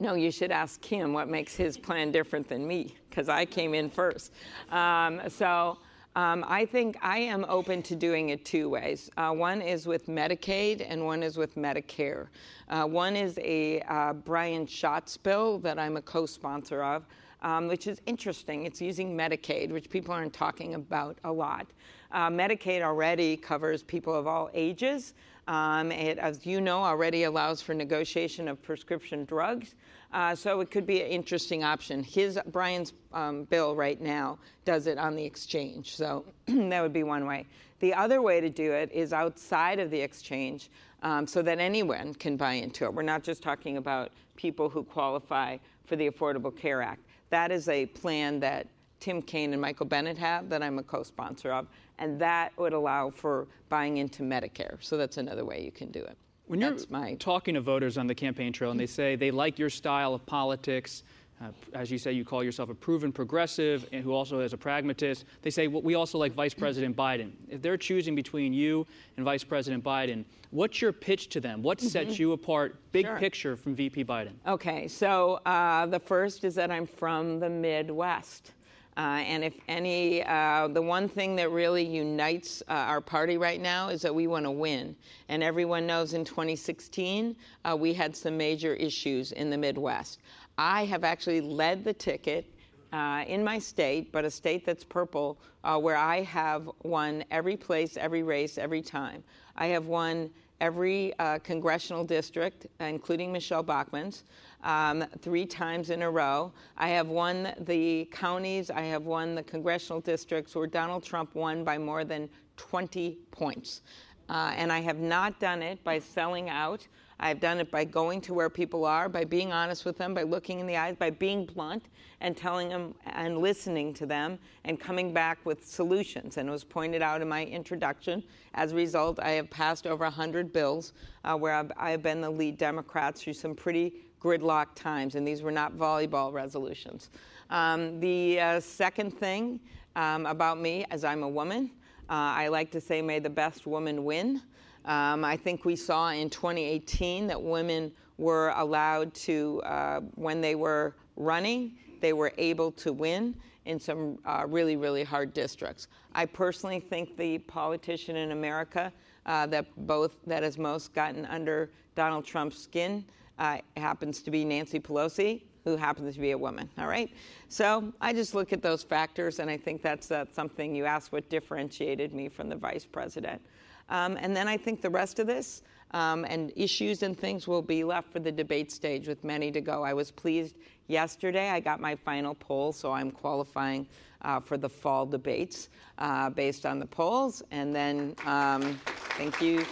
[0.00, 3.74] No, you should ask him what makes his plan different than me, because I came
[3.74, 4.32] in first.
[4.70, 5.78] Um, so
[6.16, 9.10] um, I think I am open to doing it two ways.
[9.16, 12.28] Uh, one is with Medicaid, and one is with Medicare.
[12.68, 17.04] Uh, one is a uh, Brian Schatz bill that I'm a co sponsor of.
[17.42, 18.64] Um, which is interesting.
[18.64, 21.66] It's using Medicaid, which people aren't talking about a lot.
[22.10, 25.12] Uh, Medicaid already covers people of all ages.
[25.46, 29.74] Um, it, as you know, already allows for negotiation of prescription drugs.
[30.14, 32.04] Uh, so it could be an interesting option.
[32.04, 37.02] His Brian's um, bill right now does it on the exchange, so that would be
[37.02, 37.46] one way.
[37.80, 40.70] The other way to do it is outside of the exchange,
[41.02, 42.94] um, so that anyone can buy into it.
[42.94, 47.00] We're not just talking about people who qualify for the Affordable Care Act.
[47.30, 48.68] That is a plan that
[49.00, 51.66] Tim Kaine and Michael Bennet have that I'm a co-sponsor of,
[51.98, 54.76] and that would allow for buying into Medicare.
[54.78, 56.16] So that's another way you can do it.
[56.46, 57.14] When you're my...
[57.14, 60.24] talking to voters on the campaign trail and they say they like your style of
[60.26, 61.02] politics,
[61.42, 64.56] uh, as you say, you call yourself a proven progressive and who also is a
[64.56, 65.24] pragmatist.
[65.42, 67.32] They say, well, we also like Vice President Biden.
[67.48, 71.62] If they're choosing between you and Vice President Biden, what's your pitch to them?
[71.62, 72.22] What sets mm-hmm.
[72.22, 73.18] you apart, big sure.
[73.18, 74.32] picture, from VP Biden?
[74.46, 78.52] Okay, so uh, the first is that I'm from the Midwest.
[78.96, 83.60] Uh, and if any, uh, the one thing that really unites uh, our party right
[83.60, 84.94] now is that we want to win.
[85.28, 90.20] And everyone knows in 2016, uh, we had some major issues in the Midwest.
[90.58, 92.46] I have actually led the ticket
[92.92, 97.56] uh, in my state, but a state that's purple, uh, where I have won every
[97.56, 99.24] place, every race, every time.
[99.56, 100.30] I have won
[100.60, 101.12] every
[101.42, 104.24] congressional district, including Michele Bachmann's
[104.64, 106.52] um, three times in a row.
[106.76, 111.64] I have won the counties, I have won the congressional districts where Donald Trump won
[111.64, 113.82] by more than 20 points.
[114.28, 116.86] Uh, and I have not done it by selling out.
[117.20, 120.22] I've done it by going to where people are, by being honest with them, by
[120.22, 121.86] looking in the eyes, by being blunt
[122.20, 126.36] and telling them and listening to them and coming back with solutions.
[126.36, 128.22] And it was pointed out in my introduction.
[128.54, 130.92] As a result, I have passed over 100 bills
[131.24, 135.52] uh, where I've, been the lead Democrat through some pretty gridlock times, and these were
[135.52, 137.10] not volleyball resolutions.
[137.50, 139.60] Um, the uh, second thing
[139.96, 141.70] um, about me is I'm a woman.
[142.08, 144.42] Uh, I like to say, may the best woman win.
[144.84, 150.54] Um, I think we saw in 2018 that women were allowed to, uh, when they
[150.54, 155.88] were running, they were able to win in some uh, really, really hard districts.
[156.14, 158.92] I personally think the politician in America
[159.26, 163.04] uh, that both that has most gotten under Donald Trump's skin
[163.38, 166.68] uh, happens to be Nancy Pelosi, who happens to be a woman.
[166.78, 167.10] All right.
[167.48, 171.10] So I just look at those factors, and I think that's uh, something you asked
[171.10, 173.40] what differentiated me from the vice president.
[173.88, 177.62] Um, and then I think the rest of this um, and issues and things will
[177.62, 179.84] be left for the debate stage with many to go.
[179.84, 180.56] I was pleased
[180.88, 181.50] yesterday.
[181.50, 183.86] I got my final poll, so I'm qualifying
[184.22, 185.68] uh, for the fall debates
[185.98, 187.42] uh, based on the polls.
[187.50, 188.80] And then, um,
[189.16, 189.64] thank you.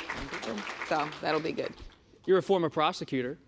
[0.89, 1.75] So that'll be good.
[2.27, 3.39] You're a former prosecutor.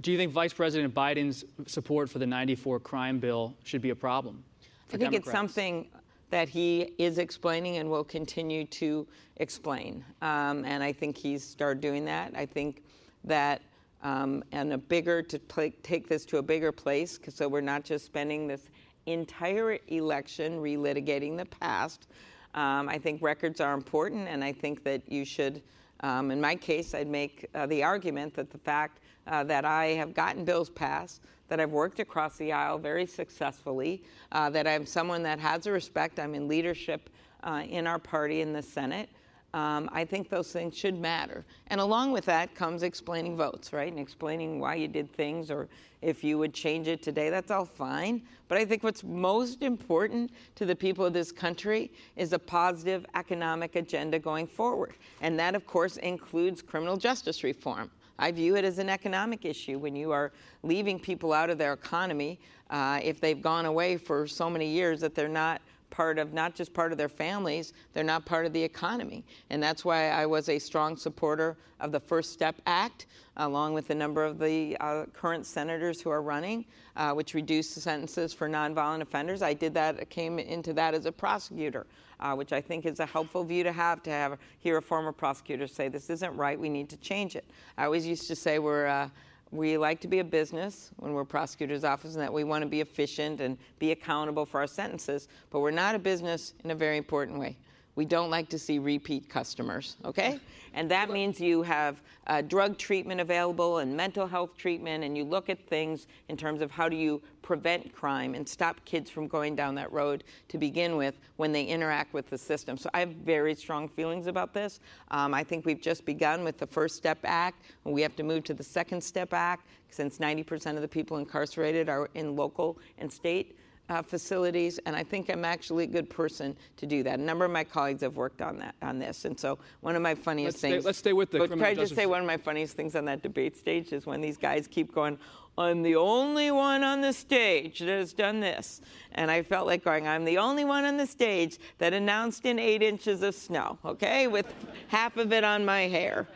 [0.00, 3.96] Do you think Vice President Biden's support for the 94 crime bill should be a
[3.96, 4.42] problem?
[4.88, 5.26] I think Democrats?
[5.26, 5.88] it's something
[6.32, 10.02] that he is explaining and will continue to explain.
[10.22, 12.32] Um, and I think he's started doing that.
[12.34, 12.82] I think
[13.24, 13.60] that
[14.02, 15.38] um, and a bigger to
[15.82, 18.70] take this to a bigger place, so we're not just spending this
[19.04, 22.08] entire election relitigating the past.
[22.54, 25.62] Um, I think records are important, and I think that you should.
[26.00, 29.86] Um, in my case, I'd make uh, the argument that the fact uh, that I
[29.88, 34.86] have gotten bills passed, that I've worked across the aisle very successfully, uh, that I'm
[34.86, 37.10] someone that has a respect, I'm in leadership
[37.42, 39.08] uh, in our party in the Senate.
[39.54, 41.44] Um, I think those things should matter.
[41.66, 43.90] And along with that comes explaining votes, right?
[43.90, 45.68] And explaining why you did things or
[46.00, 47.28] if you would change it today.
[47.28, 48.22] That's all fine.
[48.48, 53.04] But I think what's most important to the people of this country is a positive
[53.14, 54.94] economic agenda going forward.
[55.20, 57.90] And that, of course, includes criminal justice reform.
[58.18, 61.72] I view it as an economic issue when you are leaving people out of their
[61.72, 62.38] economy
[62.70, 65.60] uh, if they've gone away for so many years that they're not
[65.92, 69.22] part of not just part of their families, they're not part of the economy.
[69.50, 73.90] And that's why I was a strong supporter of the First Step Act, along with
[73.90, 76.64] a number of the uh, current senators who are running,
[76.96, 79.42] uh, which reduced sentences for nonviolent offenders.
[79.42, 81.86] I did that, came into that as a prosecutor.
[82.22, 85.10] Uh, which I think is a helpful view to have to have hear a former
[85.10, 86.58] prosecutor say this isn't right.
[86.58, 87.44] We need to change it.
[87.76, 89.08] I always used to say we're uh,
[89.50, 92.68] we like to be a business when we're prosecutor's office and that we want to
[92.68, 96.74] be efficient and be accountable for our sentences, but we're not a business in a
[96.76, 97.56] very important way.
[97.94, 100.40] We don't like to see repeat customers, okay?
[100.72, 105.24] And that means you have uh, drug treatment available and mental health treatment, and you
[105.24, 109.28] look at things in terms of how do you prevent crime and stop kids from
[109.28, 112.78] going down that road to begin with when they interact with the system.
[112.78, 114.80] So I have very strong feelings about this.
[115.10, 118.22] Um, I think we've just begun with the First Step Act, and we have to
[118.22, 122.78] move to the Second Step Act since 90% of the people incarcerated are in local
[122.96, 123.58] and state
[123.92, 127.18] uh, facilities, and I think I'm actually a good person to do that.
[127.18, 130.02] A number of my colleagues have worked on that on this, and so one of
[130.02, 130.74] my funniest let's things.
[130.80, 131.38] Stay, let's stay with the.
[131.40, 134.06] But can I just say one of my funniest things on that debate stage is
[134.06, 135.18] when these guys keep going.
[135.58, 138.80] I'm the only one on the stage that has done this.
[139.12, 142.58] And I felt like going, I'm the only one on the stage that announced in
[142.58, 144.46] eight inches of snow, okay, with
[144.88, 146.26] half of it on my hair.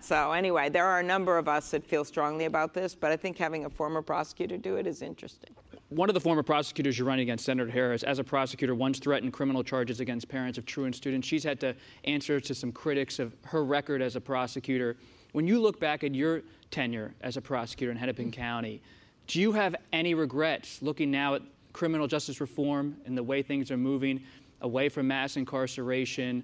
[0.00, 3.16] So, anyway, there are a number of us that feel strongly about this, but I
[3.16, 5.56] think having a former prosecutor do it is interesting
[5.88, 9.32] one of the former prosecutors you're running against, Senator Harris, as a prosecutor, once threatened
[9.32, 11.28] criminal charges against parents of truant students.
[11.28, 14.96] She's had to answer to some critics of her record as a prosecutor.
[15.32, 18.82] When you look back at your tenure as a prosecutor in Hennepin County,
[19.28, 23.70] do you have any regrets looking now at criminal justice reform and the way things
[23.70, 24.22] are moving
[24.62, 26.42] away from mass incarceration,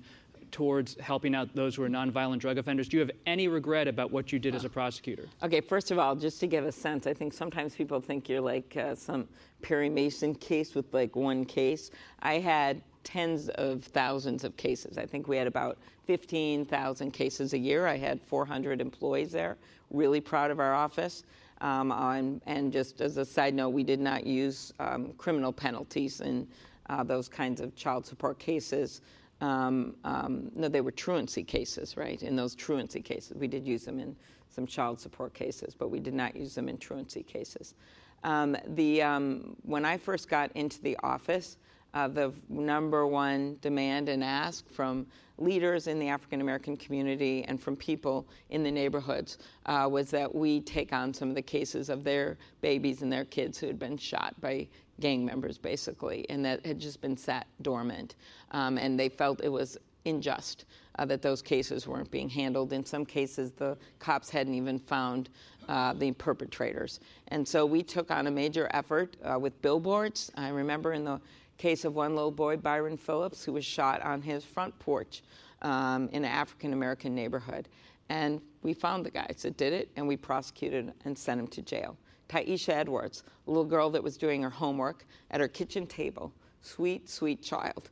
[0.52, 2.88] towards helping out those who are nonviolent drug offenders.
[2.88, 5.26] Do you have any regret about what you did as a prosecutor?
[5.42, 8.40] Okay, first of all, just to give a sense, I think sometimes people think you're
[8.40, 9.26] like uh, some
[9.62, 11.90] Perry Mason case with like one case.
[12.20, 14.98] I had tens of thousands of cases.
[14.98, 17.86] I think we had about 15,000 cases a year.
[17.86, 19.56] I had 400 employees there.
[19.90, 21.24] Really proud of our office.
[21.60, 26.20] Um, on, and just as a side note, we did not use um, criminal penalties
[26.20, 26.46] in
[26.90, 29.00] uh, those kinds of child support cases.
[29.42, 32.22] Um, um, no, they were truancy cases, right?
[32.22, 34.16] In those truancy cases, we did use them in
[34.48, 37.74] some child support cases, but we did not use them in truancy cases.
[38.22, 41.58] Um, the um, when I first got into the office,
[41.92, 45.06] uh, the number one demand and ask from
[45.38, 50.32] leaders in the African American community and from people in the neighborhoods uh, was that
[50.32, 53.78] we take on some of the cases of their babies and their kids who had
[53.78, 54.68] been shot by
[55.02, 58.14] gang members, basically, and that had just been sat dormant.
[58.52, 59.76] Um, and they felt it was
[60.06, 60.64] unjust
[60.98, 62.72] uh, that those cases weren't being handled.
[62.72, 65.28] In some cases, the cops hadn't even found
[65.68, 67.00] uh, the perpetrators.
[67.28, 70.30] And so we took on a major effort uh, with billboards.
[70.36, 71.20] I remember in the
[71.58, 75.22] case of one little boy, Byron Phillips, who was shot on his front porch
[75.62, 77.68] um, in an African American neighborhood.
[78.08, 81.62] And we found the guys that did it, and we prosecuted and sent them to
[81.62, 81.96] jail
[82.28, 86.32] Tyesha Edwards, a little girl that was doing her homework at her kitchen table.
[86.62, 87.90] Sweet, sweet child.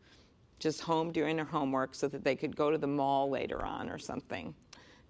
[0.59, 3.89] Just home doing her homework so that they could go to the mall later on
[3.89, 4.55] or something.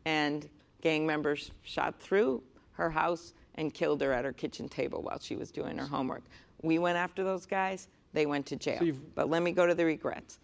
[0.04, 0.48] And
[0.80, 2.42] gang members shot through
[2.72, 6.22] her house and killed her at her kitchen table while she was doing her homework.
[6.62, 8.78] We went after those guys, they went to jail.
[8.80, 10.38] So but let me go to the regrets.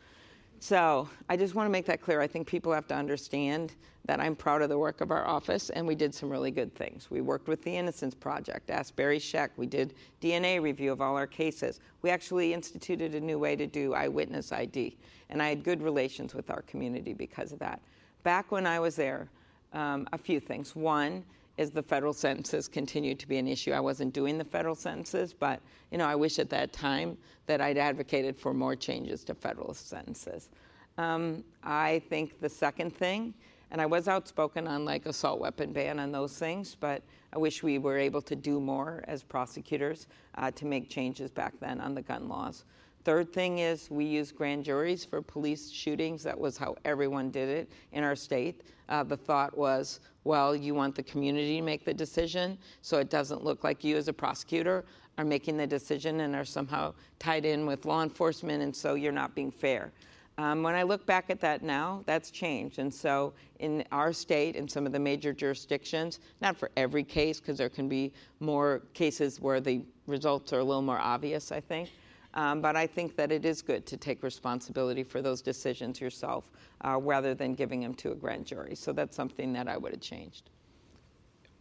[0.58, 2.20] So I just want to make that clear.
[2.20, 3.74] I think people have to understand
[4.06, 6.74] that I'm proud of the work of our office, and we did some really good
[6.74, 7.10] things.
[7.10, 9.50] We worked with the Innocence Project, asked Barry Scheck.
[9.56, 11.80] We did DNA review of all our cases.
[12.02, 14.96] We actually instituted a new way to do eyewitness ID,
[15.28, 17.80] and I had good relations with our community because of that.
[18.22, 19.28] Back when I was there,
[19.72, 20.76] um, a few things.
[20.76, 21.24] One,
[21.58, 23.72] is the federal sentences continue to be an issue.
[23.72, 27.60] I wasn't doing the federal sentences, but you know, I wish at that time that
[27.60, 30.50] I'd advocated for more changes to federal sentences.
[30.98, 33.34] Um, I think the second thing,
[33.70, 37.02] and I was outspoken on like assault weapon ban and those things, but
[37.32, 41.54] I wish we were able to do more as prosecutors uh, to make changes back
[41.60, 42.64] then on the gun laws.
[43.06, 46.24] Third thing is we use grand juries for police shootings.
[46.24, 48.62] That was how everyone did it in our state.
[48.88, 53.08] Uh, the thought was, well, you want the community to make the decision, so it
[53.08, 54.84] doesn't look like you as a prosecutor
[55.18, 59.12] are making the decision and are somehow tied in with law enforcement, and so you're
[59.12, 59.92] not being fair.
[60.36, 62.80] Um, when I look back at that now, that's changed.
[62.80, 67.38] And so, in our state, and some of the major jurisdictions, not for every case,
[67.38, 71.60] because there can be more cases where the results are a little more obvious, I
[71.60, 71.88] think.
[72.36, 76.50] Um, but I think that it is good to take responsibility for those decisions yourself
[76.84, 78.74] uh, rather than giving them to a grand jury.
[78.74, 80.50] So that's something that I would have changed.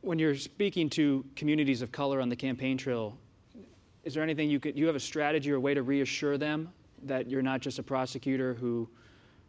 [0.02, 3.18] When you're speaking to communities of color on the campaign trail,
[4.04, 6.70] is there anything you could, you have a strategy or a way to reassure them
[7.04, 8.88] that you're not just a prosecutor who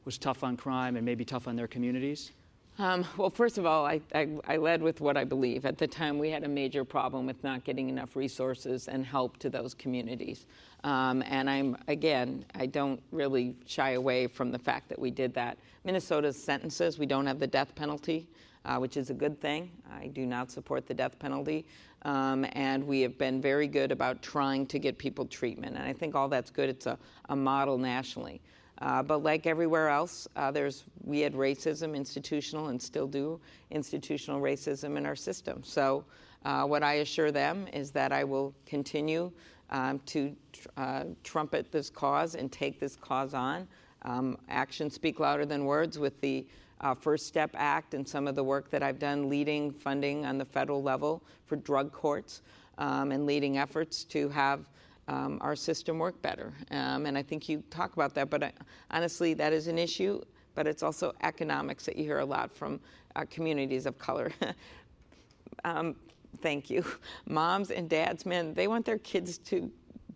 [0.04, 2.30] was tough on crime and maybe tough on their communities?
[2.78, 5.64] Um, well, first of all, I, I, I, led with what I believe.
[5.64, 9.38] At the time, we had a major problem with not getting enough resources and help
[9.38, 10.44] to those communities.
[10.84, 15.32] Um, and I'm, again, I don't really shy away from the fact that we did
[15.34, 15.56] that.
[15.84, 18.28] Minnesota's sentences, we don't have the death penalty,
[18.66, 19.70] uh, which is a good thing.
[19.90, 21.64] I do not support the death penalty.
[22.02, 25.76] Um, and we have been very good about trying to get people treatment.
[25.76, 26.68] And I think all that's good.
[26.68, 26.98] It's a,
[27.30, 28.42] a model nationally.
[28.82, 34.40] Uh, but like everywhere else, uh, there's we had racism, institutional, and still do institutional
[34.40, 35.62] racism in our system.
[35.64, 36.04] So,
[36.44, 39.32] uh, what I assure them is that I will continue
[39.70, 43.66] um, to tr- uh, trumpet this cause and take this cause on.
[44.02, 46.46] Um, actions speak louder than words with the
[46.80, 50.38] uh, First Step Act and some of the work that I've done leading funding on
[50.38, 52.42] the federal level for drug courts
[52.78, 54.68] um, and leading efforts to have
[55.08, 56.52] um, our system work better.
[56.70, 58.52] Um, and I think you talk about that, but I,
[58.90, 60.20] honestly, that is an issue.
[60.54, 62.80] But it's also economics that you hear a lot from
[63.14, 64.32] uh, communities of color.
[65.64, 65.94] um,
[66.40, 66.84] thank you.
[67.26, 69.70] Moms and dads, men, they want their kids to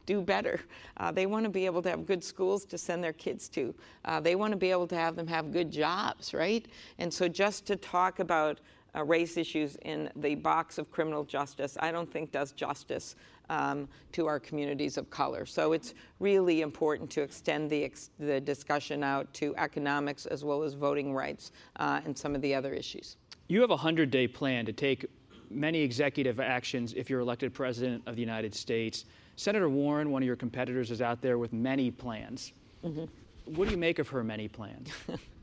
[0.06, 0.60] do better.
[0.96, 3.74] Uh, they want to be able to have good schools to send their kids to.
[4.04, 6.66] Uh, they want to be able to have them have good jobs, right?
[6.98, 8.60] And so just to talk about
[8.94, 13.16] uh, race issues in the box of criminal justice, I don't think does justice
[13.48, 15.44] um, to our communities of color.
[15.44, 20.62] So it's really important to extend the, ex- the discussion out to economics as well
[20.62, 23.16] as voting rights uh, and some of the other issues.
[23.48, 25.06] You have a 100 day plan to take
[25.50, 29.04] many executive actions if you're elected president of the United States.
[29.34, 32.52] Senator Warren, one of your competitors, is out there with many plans.
[32.84, 33.04] Mm-hmm.
[33.56, 34.90] What do you make of her many plans?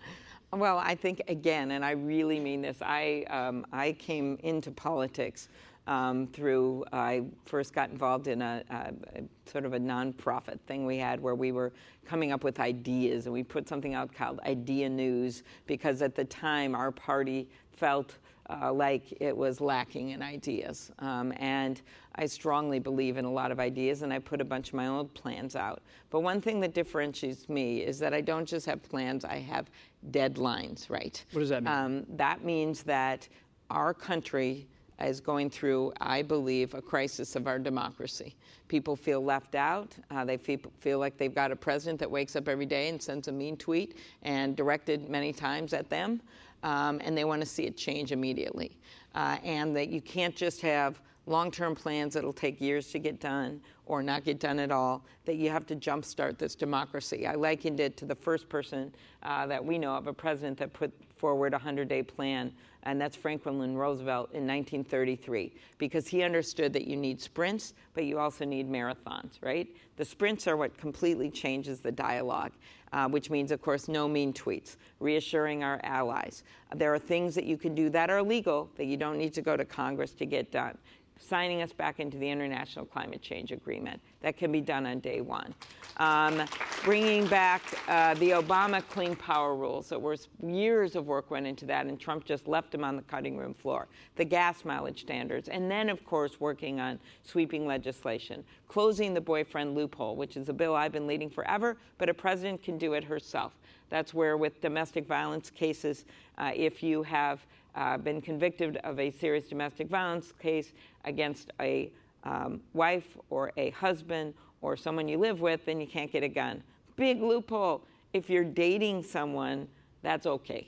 [0.53, 5.49] well, I think, again, and I really mean this, I, um, I came into politics
[5.87, 8.75] um, through, I first got involved in a, a,
[9.19, 11.71] a, sort of a nonprofit thing we had where we were
[12.05, 16.25] coming up with ideas, and we put something out called Idea News because at the
[16.25, 18.17] time our party felt
[18.49, 20.91] uh, like it was lacking in ideas.
[20.99, 21.81] Um, and
[22.15, 24.87] I strongly believe in a lot of ideas, and I put a bunch of my
[24.87, 25.81] own plans out.
[26.09, 29.69] But one thing that differentiates me is that I don't just have plans, I have
[30.11, 31.23] deadlines, right?
[31.31, 31.73] What does that mean?
[31.73, 33.27] Um, that means that
[33.69, 34.67] our country
[34.99, 38.35] is going through, I believe, a crisis of our democracy.
[38.67, 39.95] People feel left out.
[40.09, 43.01] Uh, they feel, feel like they've got a president that wakes up every day and
[43.01, 46.21] sends a mean tweet and directed many times at them,
[46.63, 48.77] um, and they want to see it change immediately.
[49.13, 53.19] Uh, and that you can't just have long term plans that'll take years to get
[53.19, 57.27] done or not get done at all, that you have to jumpstart this democracy.
[57.27, 60.73] I likened it to the first person uh, that we know of, a president that
[60.73, 62.51] put forward a 100 day plan
[62.87, 68.17] and that's Franklin Roosevelt in 1933, because he understood that you need sprints, but you
[68.17, 69.67] also need marathons, right?
[69.97, 72.53] The sprints are what completely changes the dialogue,
[72.93, 76.43] uh, which means, of course, no mean tweets, reassuring our allies.
[76.75, 79.41] There are things that you can do that are legal that you don't need to
[79.41, 80.77] go to Congress to get done
[81.19, 84.01] signing us back into the International Climate Change Agreement.
[84.21, 85.53] That can be done on day one.
[85.97, 86.43] Um,
[86.83, 89.89] bringing back uh, the Obama Clean Power Rules.
[89.89, 93.01] There was years of work went into that, and Trump just left them on the
[93.03, 93.87] cutting room floor.
[94.15, 99.75] The gas mileage standards, and then, of course, working on sweeping legislation, closing the boyfriend
[99.75, 103.03] loophole, which is a bill I've been leading forever, but a president can do it
[103.03, 103.53] herself.
[103.89, 106.05] That's where, with domestic violence cases,
[106.37, 107.45] uh, if you have
[107.77, 110.73] uh, been convicted of a serious domestic violence case
[111.05, 111.91] against a
[112.23, 116.27] um, wife or a husband or someone you live with, then you can't get a
[116.27, 116.61] gun.
[116.95, 117.83] Big loophole.
[118.13, 119.67] If you're dating someone,
[120.01, 120.67] that's okay,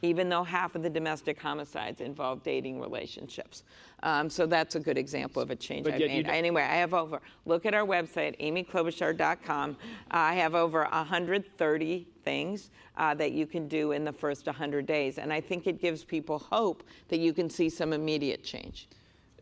[0.00, 3.64] even though half of the domestic homicides involve dating relationships.
[4.02, 6.26] Um, so that's a good example of a change But I've made.
[6.28, 9.76] Anyway, I have over, look at our website, amyklobuchar.com.
[10.10, 12.68] I have over 130 things
[12.98, 15.16] uh, that you can do in the first 100 days.
[15.16, 18.86] And I think it gives people hope that you can see some immediate change.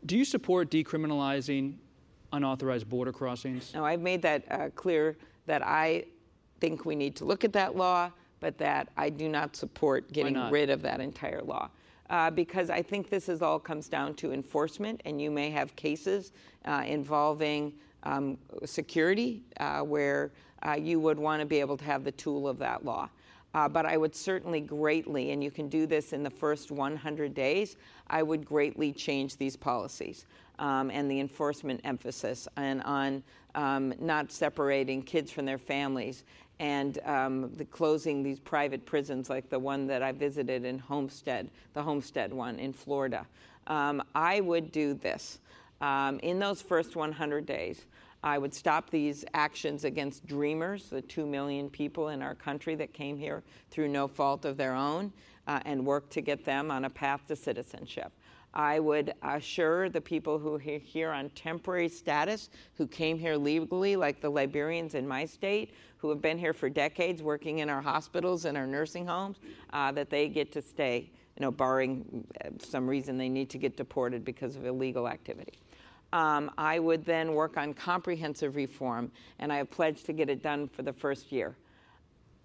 [0.04, 1.74] Do you support decriminalizing
[2.32, 3.74] unauthorized border crossings?
[3.74, 5.16] No, I've made that uh, clear
[5.46, 6.04] that I
[6.60, 10.34] think we need to look at that law, but that I do not support getting
[10.34, 10.52] not?
[10.52, 11.68] rid of that entire law.
[12.08, 15.74] Uh, because I think this is all comes down to enforcement, and you may have
[15.74, 16.30] cases
[16.66, 17.72] uh, involving
[18.04, 20.30] um, security uh, where
[20.66, 23.08] uh, you would want to be able to have the tool of that law.
[23.54, 27.34] Uh, but I would certainly greatly, and you can do this in the first 100
[27.34, 27.76] days,
[28.08, 30.26] I would greatly change these policies
[30.58, 33.22] um, and the enforcement emphasis and on
[33.54, 36.24] um, not separating kids from their families
[36.58, 41.48] and um, the closing these private prisons like the one that I visited in Homestead,
[41.74, 43.26] the Homestead one in Florida.
[43.66, 45.38] Um, I would do this.
[45.80, 47.84] Um, in those first 100 days,
[48.26, 52.92] I would stop these actions against dreamers, the 2 million people in our country that
[52.92, 55.12] came here through no fault of their own,
[55.46, 58.10] uh, and work to get them on a path to citizenship.
[58.52, 63.94] I would assure the people who are here on temporary status, who came here legally,
[63.94, 67.80] like the Liberians in my state, who have been here for decades working in our
[67.80, 69.38] hospitals and our nursing homes,
[69.72, 73.58] uh, that they get to stay, you know, barring uh, some reason they need to
[73.58, 75.60] get deported because of illegal activity.
[76.12, 80.42] Um, I would then work on comprehensive reform, and I have pledged to get it
[80.42, 81.56] done for the first year.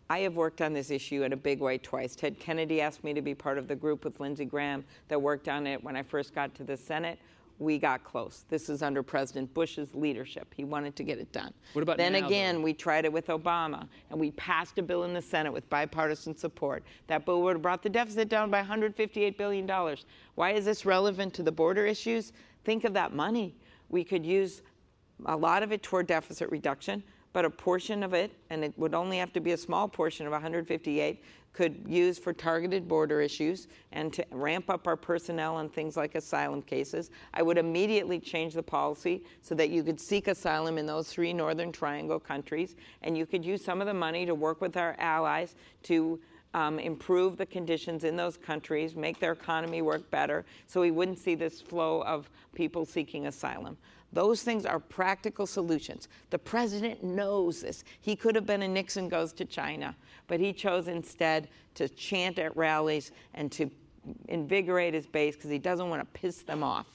[0.10, 2.18] I have worked on this issue in a big way twice.
[2.18, 5.48] Ted Kennedy asked me to be part of the group with Lindsey Graham that worked
[5.48, 7.18] on it when I first got to the Senate.
[7.60, 8.44] We got close.
[8.50, 10.54] This is under President Bush's leadership.
[10.54, 11.54] He wanted to get it done.
[11.72, 12.56] What about then now, again?
[12.56, 12.62] though?
[12.62, 16.36] We tried it with Obama, and we passed a bill in the Senate with bipartisan
[16.36, 16.84] support.
[17.08, 20.06] That bill would have brought the deficit down by 158 billion dollars.
[20.36, 22.34] Why is this relevant to the border issues?
[22.64, 23.56] Think of that money.
[23.90, 24.62] We could use
[25.26, 27.04] a lot of it toward deficit reduction,
[27.34, 30.26] but a portion of it, and it would only have to be a small portion
[30.26, 35.70] of 158, could use for targeted border issues and to ramp up our personnel on
[35.70, 37.12] things like asylum cases.
[37.34, 41.34] I would immediately change the policy so that you could seek asylum in those three
[41.34, 44.96] Northern Triangle countries, and you could use some of the money to work with our
[44.98, 46.20] allies to
[46.54, 51.20] um, improve the conditions in those countries, make their economy work better, so we wouldn't
[51.20, 53.78] see this flow of people seeking asylum.
[54.14, 56.10] Those things are practical solutions.
[56.32, 57.86] The president knows this.
[58.02, 59.96] He could have been a Nixon goes to China,
[60.28, 63.72] but he chose instead to chant at rallies and to
[64.28, 66.88] invigorate his base because he doesn't want to piss them off.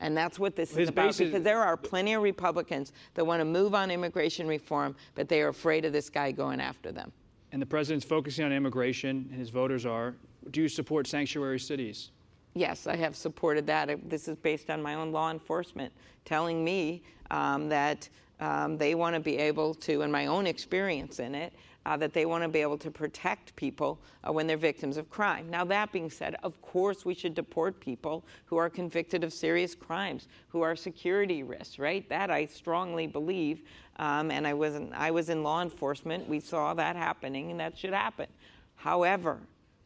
[0.00, 3.24] And that's what this His is about is- because there are plenty of Republicans that
[3.24, 6.90] want to move on immigration reform, but they are afraid of this guy going after
[6.90, 7.12] them.
[7.52, 10.14] And the president's focusing on immigration, and his voters are.
[10.50, 12.10] Do you support sanctuary cities?
[12.54, 14.08] Yes, I have supported that.
[14.08, 15.92] This is based on my own law enforcement
[16.24, 18.08] telling me um, that
[18.40, 21.52] um, they want to be able to, and my own experience in it,
[21.86, 25.08] uh, that they want to be able to protect people uh, when they're victims of
[25.08, 25.48] crime.
[25.48, 29.74] Now, that being said, of course, we should deport people who are convicted of serious
[29.76, 32.06] crimes, who are security risks, right?
[32.08, 33.62] That I strongly believe.
[33.98, 36.28] Um, and I was, in, I was in law enforcement.
[36.28, 38.26] We saw that happening, and that should happen.
[38.74, 39.38] However,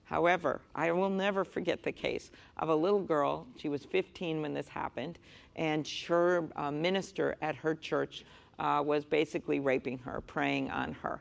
[0.05, 3.47] However, I will never forget the case of a little girl.
[3.57, 5.21] She was 15 when this happened,
[5.55, 8.25] and her uh, minister at her church
[8.59, 11.21] uh, was basically raping her, preying on her.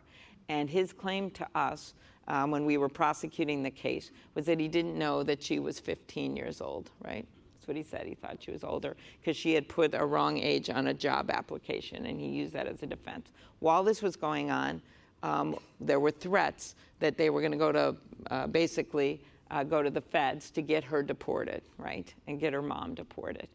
[0.50, 1.94] And his claim to us
[2.28, 5.80] um, when we were prosecuting the case was that he didn't know that she was
[5.80, 7.26] 15 years old, right?
[7.56, 8.06] That's what he said.
[8.08, 11.30] He thought she was older because she had put a wrong age on a job
[11.32, 13.32] application, and he used that as a defense.
[13.60, 14.82] While this was going on,
[15.24, 17.96] um, there were threats that they were going to go to
[18.32, 19.22] uh, basically
[19.52, 23.48] uh, go to the feds to get her deported, right, and get her mom deported.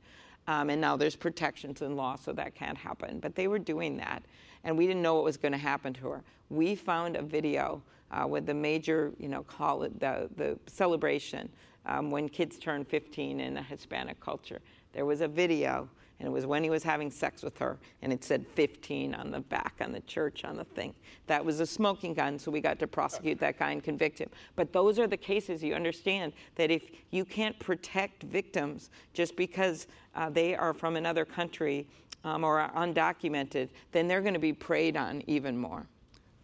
[0.46, 3.18] Um, and now there's protections in law, so that can't happen.
[3.18, 4.22] But they were doing that,
[4.62, 6.24] and we didn't know what was going to happen to her.
[6.50, 11.48] We found a video uh, with the major, you know, call it the, the celebration
[11.86, 14.60] um, when kids turn 15 in a Hispanic culture.
[14.92, 15.88] there was a video
[16.18, 19.30] and it was when he was having sex with her and it said 15 on
[19.30, 20.94] the back on the church on the thing.
[21.26, 24.30] That was a smoking gun so we got to prosecute that guy and convict him.
[24.56, 29.86] But those are the cases you understand that if you can't protect victims just because
[30.14, 31.86] uh, they are from another country
[32.22, 35.86] um, or are undocumented then they're going to be preyed on even more.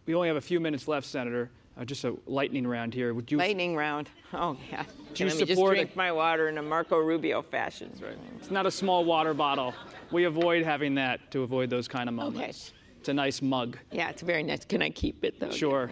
[0.05, 3.13] We only have a few minutes left senator uh, just a lightning round here.
[3.13, 4.09] Would you lightning round?
[4.33, 4.83] Oh yeah.
[5.13, 7.91] Do you Let me just support drink a- my water in a Marco Rubio fashion.
[8.37, 9.73] It's not a small water bottle.
[10.11, 12.69] We avoid having that to avoid those kind of moments.
[12.69, 12.77] Okay.
[12.99, 13.77] It's a nice mug.
[13.91, 14.63] Yeah, it's very nice.
[14.65, 15.49] Can I keep it though?
[15.51, 15.89] Sure.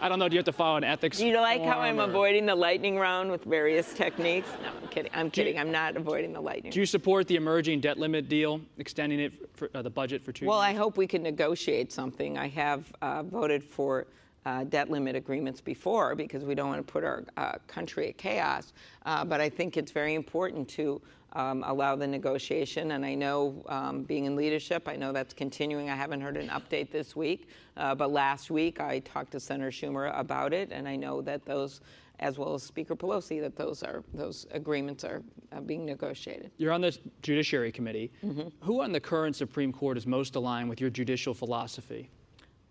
[0.00, 0.28] I don't know.
[0.28, 1.18] Do you have to follow an ethics?
[1.18, 4.48] Do you like how I'm or- avoiding the lightning round with various techniques?
[4.60, 5.10] No, I'm kidding.
[5.14, 5.58] I'm kidding.
[5.60, 6.72] I'm not avoiding the lightning.
[6.72, 10.32] Do you support the emerging debt limit deal, extending it for uh, the budget for
[10.32, 10.74] two Well, years?
[10.74, 12.36] I hope we can negotiate something.
[12.36, 14.08] I have uh, voted for
[14.44, 18.18] uh, debt limit agreements before because we don't want to put our uh, country at
[18.18, 18.72] chaos.
[19.06, 21.00] Uh, but I think it's very important to
[21.34, 22.92] um, allow the negotiation.
[22.92, 25.90] And I know, um, being in leadership, I know that's continuing.
[25.90, 29.70] I haven't heard an update this week, uh, but last week I talked to Senator
[29.70, 31.80] Schumer about it, and I know that those.
[32.20, 36.52] As well as Speaker Pelosi, that those are those agreements are uh, being negotiated.
[36.56, 38.12] You're on the Judiciary Committee.
[38.24, 38.48] Mm-hmm.
[38.60, 42.10] Who on the current Supreme Court is most aligned with your judicial philosophy?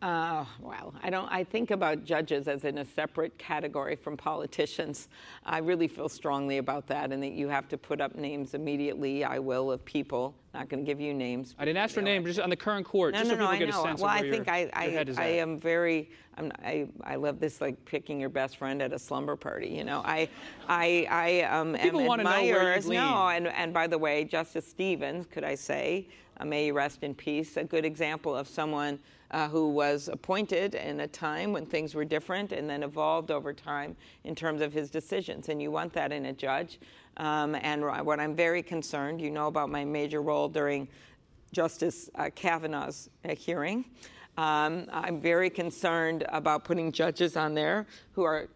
[0.02, 1.32] Uh, well, I don't.
[1.32, 5.10] I think about judges as in a separate category from politicians.
[5.46, 9.24] I really feel strongly about that, and that you have to put up names immediately.
[9.24, 10.34] I will of people.
[10.56, 11.56] Not going to give you names.
[11.60, 13.46] I didn't ask for names, just on the current court, No, just no, so no.
[13.46, 13.84] people I get a know.
[13.84, 16.10] sense Well, of I think your, I, your I, head is I am very.
[16.36, 19.68] I'm, I, I love this like picking your best friend at a slumber party.
[19.70, 20.30] You know, I,
[20.68, 22.90] I, I um, am People wanna know where admirers.
[22.90, 26.08] No, and and by the way, Justice Stevens, could I say,
[26.40, 28.98] uh, may you rest in peace, a good example of someone
[29.32, 33.54] uh, who was appointed in a time when things were different and then evolved over
[33.54, 35.50] time in terms of his decisions.
[35.50, 36.80] And you want that in a judge.
[37.18, 40.88] Um, and what I'm very concerned, you know about my major role during
[41.52, 43.86] Justice uh, Kavanaugh's uh, hearing.
[44.38, 48.48] Um, I'm very concerned about putting judges on there who are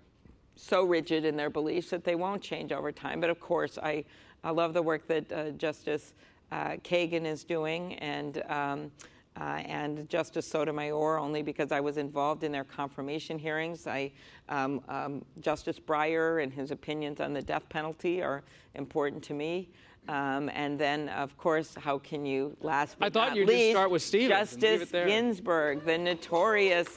[0.55, 3.19] so rigid in their beliefs that they won't change over time.
[3.19, 4.05] But of course, I,
[4.43, 6.13] I love the work that uh, Justice
[6.51, 8.91] uh, Kagan is doing and um,
[9.39, 13.85] uh, and Justice Sotomayor, only because I was involved in their confirmation hearings.
[13.87, 14.11] I,
[14.49, 18.43] um, um, Justice Breyer and his opinions on the death penalty are
[18.75, 19.69] important to me.
[20.07, 23.89] Um, and then, of course, how can you last but I thought you'd just start
[23.89, 24.91] with Stevens Justice.
[24.91, 26.87] Ginsburg, the notorious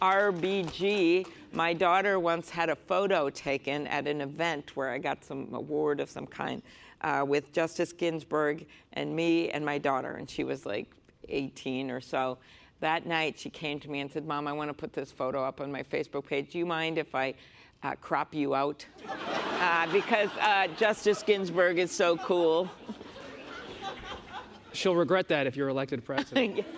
[0.00, 1.26] RBG.
[1.52, 6.00] My daughter once had a photo taken at an event where I got some award
[6.00, 6.62] of some kind
[7.02, 10.90] uh, with Justice Ginsburg and me and my daughter, and she was like
[11.28, 12.38] 18 or so.
[12.80, 15.42] That night, she came to me and said, "Mom, I want to put this photo
[15.44, 16.52] up on my Facebook page.
[16.52, 17.34] Do you mind if I
[17.82, 22.68] uh, crop you out?" uh, because uh, Justice Ginsburg is so cool.
[24.72, 26.64] She'll regret that if you're elected president.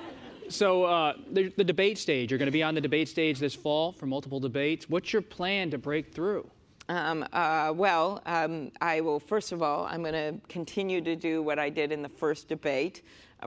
[0.48, 3.54] So uh, the, the debate stage, you're going to be on the debate stage this
[3.54, 4.88] fall for multiple debates.
[4.88, 6.48] What's your plan to break through?
[6.88, 11.42] Um, uh, well, um, I will, first of all, I'm going to continue to do
[11.42, 13.02] what I did in the first debate,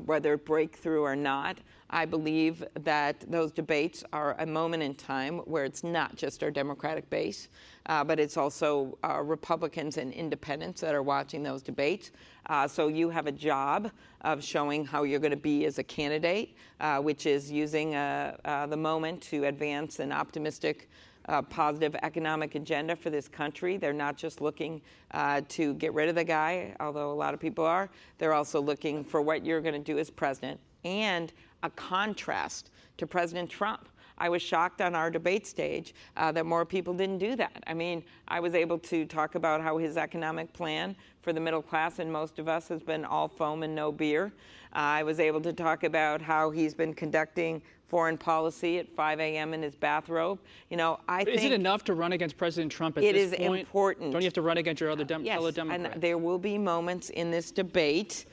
[0.06, 1.58] whether breakthrough or not.
[1.92, 6.52] I believe that those debates are a moment in time where it's not just our
[6.52, 7.50] Democratic base,
[7.88, 12.12] uh, but it's also uh, Republicans and independents that are watching those debates.
[12.46, 13.90] Uh, so you have a job
[14.22, 18.68] of showing how you're going to be as a candidate, uh, which is using uh,
[18.70, 20.90] the moment to advance an optimistic
[21.30, 23.77] uh, positive economic agenda for this country.
[23.77, 27.39] They're not just looking uh, to get rid of the guy, although a lot of
[27.39, 27.89] people are.
[28.17, 31.32] They're also looking for what you're going to do as president and
[31.63, 33.88] a contrast to President Trump.
[34.17, 37.63] I was shocked on our debate stage uh, that more people didn't do that.
[37.67, 41.61] I mean, I was able to talk about how his economic plan for the middle
[41.61, 44.34] class and most of us has been all foam and no beer.
[44.73, 49.20] Uh, I was able to talk about how he's been conducting foreign policy at 5
[49.20, 49.54] a.m.
[49.54, 50.40] in his bathrobe.
[50.70, 53.36] You know, I Is think it enough to run against President Trump at this is
[53.36, 53.62] point?
[53.62, 54.14] important.
[54.14, 55.94] Don't you have to run against your other dem- yes, fellow Democrats?
[55.96, 58.26] and there will be moments in this debate.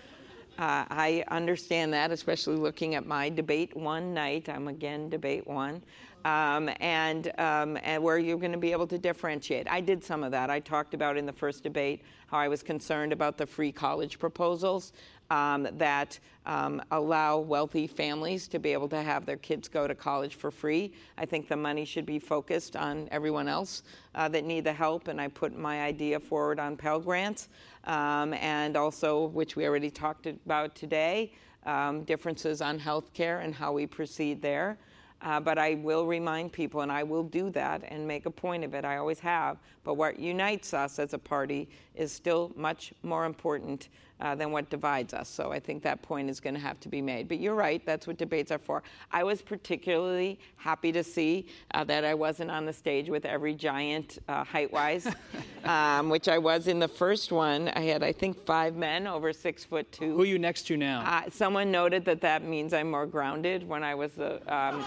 [0.59, 4.49] Uh, I understand that, especially looking at my debate one night.
[4.49, 5.83] I'm again debate one.
[6.25, 9.71] Um, and, um, and where you're going to be able to differentiate.
[9.71, 10.51] I did some of that.
[10.51, 14.19] I talked about in the first debate how I was concerned about the free college
[14.19, 14.93] proposals
[15.31, 19.95] um, that um, allow wealthy families to be able to have their kids go to
[19.95, 20.93] college for free.
[21.18, 23.83] I think the money should be focused on everyone else
[24.14, 27.49] uh, that need the help, and I put my idea forward on Pell Grants,
[27.85, 31.33] um, and also, which we already talked about today,
[31.64, 34.79] um, differences on health care and how we proceed there.
[35.22, 38.62] Uh, but I will remind people, and I will do that and make a point
[38.64, 38.85] of it.
[38.85, 39.57] I always have.
[39.83, 43.89] But what unites us as a party is still much more important
[44.21, 45.29] uh, than what divides us.
[45.29, 47.29] So I think that point is going to have to be made.
[47.29, 48.83] But you're right, that's what debates are for.
[49.12, 53.55] I was particularly happy to see uh, that I wasn't on the stage with every
[53.55, 55.09] giant uh, height wise,
[55.64, 57.69] um, which I was in the first one.
[57.69, 60.14] I had, I think, five men over six foot two.
[60.14, 61.01] Who are you next to now?
[61.07, 64.41] Uh, someone noted that that means I'm more grounded when I was the.
[64.55, 64.85] Um,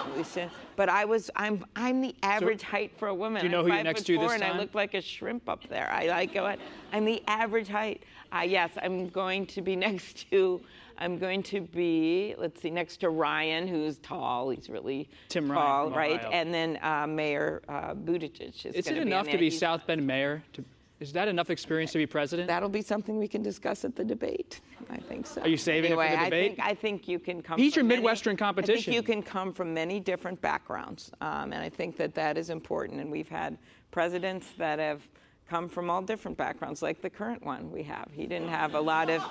[0.75, 3.41] but I was, I'm, I'm the average so, height for a woman.
[3.41, 4.41] Do you know I'm who you're next to this time?
[4.41, 4.53] and?
[4.53, 5.91] I look like a shrimp up there.
[5.91, 6.37] I like.
[6.93, 8.03] I'm the average height.
[8.31, 10.61] Uh, yes, I'm going to be next to.
[10.97, 14.49] I'm going to be, let's see, next to Ryan, who's tall.
[14.49, 16.25] He's really Tim tall, Ryan right?
[16.31, 18.75] And then uh, Mayor uh, Buttigieg is.
[18.75, 20.43] Is it enough to be South Bend mayor?
[20.53, 20.65] To,
[20.99, 22.49] is that enough experience to be president?
[22.49, 24.59] That'll be something we can discuss at the debate.
[24.89, 25.41] I think so.
[25.41, 26.43] Are you saving anyway, it for the debate?
[26.43, 27.57] I think, I think you can come.
[27.57, 28.91] He's your many, Midwestern competition.
[28.91, 32.37] I think you can come from many different backgrounds, um, and I think that that
[32.37, 32.99] is important.
[32.99, 33.57] And we've had
[33.91, 35.01] presidents that have
[35.49, 38.07] come from all different backgrounds, like the current one we have.
[38.13, 39.23] He didn't have a lot of,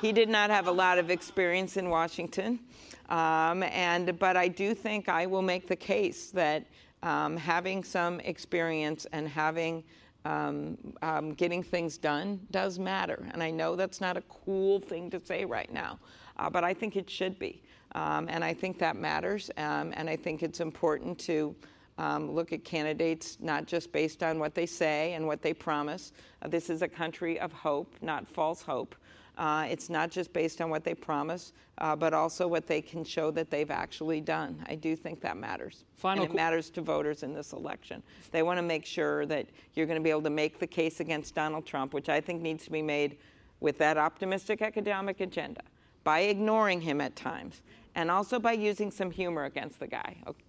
[0.00, 2.60] he did not have a lot of experience in Washington,
[3.08, 6.66] um, and but I do think I will make the case that
[7.02, 9.84] um, having some experience and having
[10.24, 13.28] um, um, getting things done does matter.
[13.32, 15.98] And I know that's not a cool thing to say right now,
[16.38, 17.62] uh, but I think it should be.
[17.92, 19.50] Um, and I think that matters.
[19.56, 21.54] Um, and I think it's important to
[21.98, 26.12] um, look at candidates not just based on what they say and what they promise.
[26.42, 28.94] Uh, this is a country of hope, not false hope.
[29.36, 33.02] Uh, it's not just based on what they promise, uh, but also what they can
[33.02, 34.64] show that they've actually done.
[34.68, 35.84] I do think that matters.
[35.96, 38.02] Final and it matters to voters in this election.
[38.30, 41.00] They want to make sure that you're going to be able to make the case
[41.00, 43.16] against Donald Trump, which I think needs to be made
[43.58, 45.62] with that optimistic economic agenda,
[46.04, 47.62] by ignoring him at times,
[47.96, 50.16] and also by using some humor against the guy.
[50.28, 50.43] Okay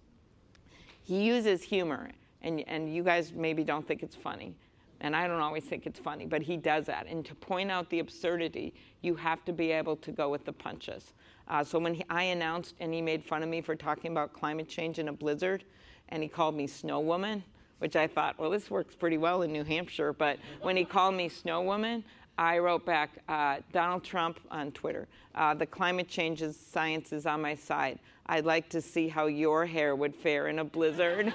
[1.06, 2.10] he uses humor,
[2.42, 4.54] and, and you guys maybe don't think it's funny.
[5.00, 7.06] And I don't always think it's funny, but he does that.
[7.06, 10.52] And to point out the absurdity, you have to be able to go with the
[10.52, 11.12] punches.
[11.46, 14.32] Uh, so when he, I announced and he made fun of me for talking about
[14.32, 15.62] climate change in a blizzard,
[16.08, 17.44] and he called me Snow Woman,
[17.78, 20.12] which I thought, well, this works pretty well in New Hampshire.
[20.12, 22.02] But when he called me Snow Woman,
[22.36, 27.40] I wrote back, uh, Donald Trump on Twitter, uh, the climate change science is on
[27.42, 28.00] my side.
[28.28, 31.32] I'd like to see how your hair would fare in a blizzard.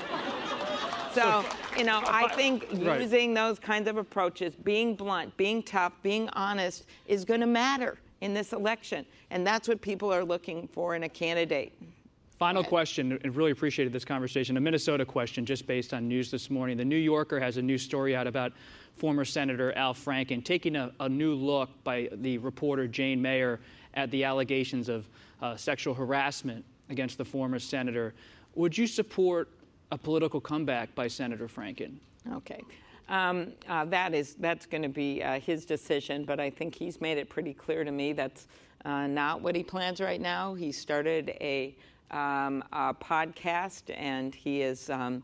[1.14, 1.46] so,
[1.78, 3.02] you know, I think right.
[3.02, 7.98] using those kinds of approaches, being blunt, being tough, being honest, is going to matter
[8.20, 9.06] in this election.
[9.30, 11.74] And that's what people are looking for in a candidate.
[12.38, 14.58] Final question, and really appreciated this conversation.
[14.58, 16.76] A Minnesota question, just based on news this morning.
[16.76, 18.52] The New Yorker has a new story out about
[18.98, 23.60] former Senator Al Franken taking a, a new look by the reporter Jane Mayer
[23.94, 25.08] at the allegations of
[25.42, 28.14] uh, sexual harassment against the former senator.
[28.56, 29.50] Would you support
[29.92, 31.96] a political comeback by Senator Franken?
[32.34, 32.62] Okay.
[33.10, 37.02] Um, uh, that is that's going to be uh, his decision, but I think he's
[37.02, 38.48] made it pretty clear to me that's
[38.86, 40.54] uh, not what he plans right now.
[40.54, 41.76] He started a
[42.12, 45.24] um, a podcast, and he has um,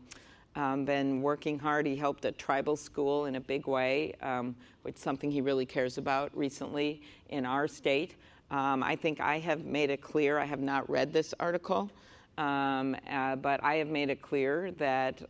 [0.56, 1.86] um, been working hard.
[1.86, 5.66] He helped a tribal school in a big way, um, which is something he really
[5.66, 8.16] cares about recently in our state.
[8.50, 11.90] Um, I think I have made it clear, I have not read this article,
[12.38, 15.22] um, uh, but I have made it clear that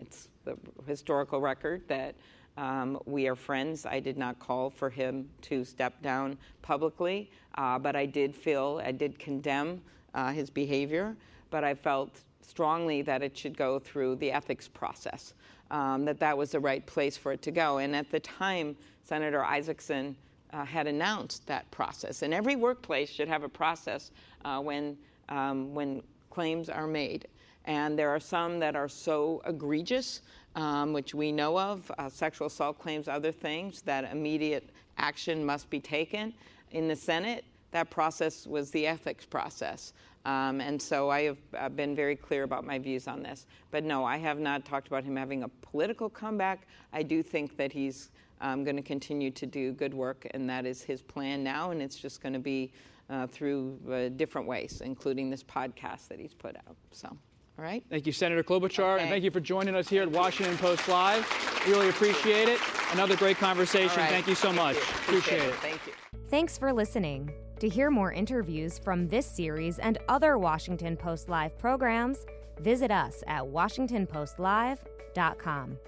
[0.00, 2.14] it's the historical record that
[2.56, 3.86] um, we are friends.
[3.86, 8.80] I did not call for him to step down publicly, uh, but I did feel,
[8.84, 9.80] I did condemn
[10.14, 11.16] uh, his behavior,
[11.50, 15.34] but I felt strongly that it should go through the ethics process,
[15.70, 17.78] um, that that was the right place for it to go.
[17.78, 20.14] And at the time, Senator Isakson
[20.54, 22.22] uh, had announced that process.
[22.22, 24.12] And every workplace should have a process
[24.44, 24.96] uh, when,
[25.28, 27.26] um, when claims are made.
[27.64, 30.20] And there are some that are so egregious,
[30.54, 35.68] um, which we know of uh, sexual assault claims, other things, that immediate action must
[35.70, 36.32] be taken.
[36.70, 39.92] In the Senate, that process was the ethics process.
[40.24, 43.46] Um, and so I have uh, been very clear about my views on this.
[43.70, 46.66] But no, I have not talked about him having a political comeback.
[46.92, 50.66] I do think that he's um, going to continue to do good work, and that
[50.66, 52.72] is his plan now, and it's just going to be
[53.10, 56.76] uh, through uh, different ways, including this podcast that he's put out.
[56.90, 57.08] So.
[57.56, 57.84] All right.
[57.88, 59.02] Thank you, Senator Klobuchar, okay.
[59.02, 61.24] and thank you for joining us here at Washington Post Live.
[61.68, 62.58] Really appreciate it.
[62.92, 64.00] Another great conversation.
[64.00, 64.10] Right.
[64.10, 64.74] Thank you so thank much.
[64.74, 64.82] You.
[64.82, 65.54] Appreciate, appreciate it.
[65.56, 65.92] Thank you.
[66.28, 67.30] Thanks for listening.
[67.60, 72.26] To hear more interviews from this series and other Washington Post Live programs,
[72.60, 75.78] visit us at WashingtonPostLive.com.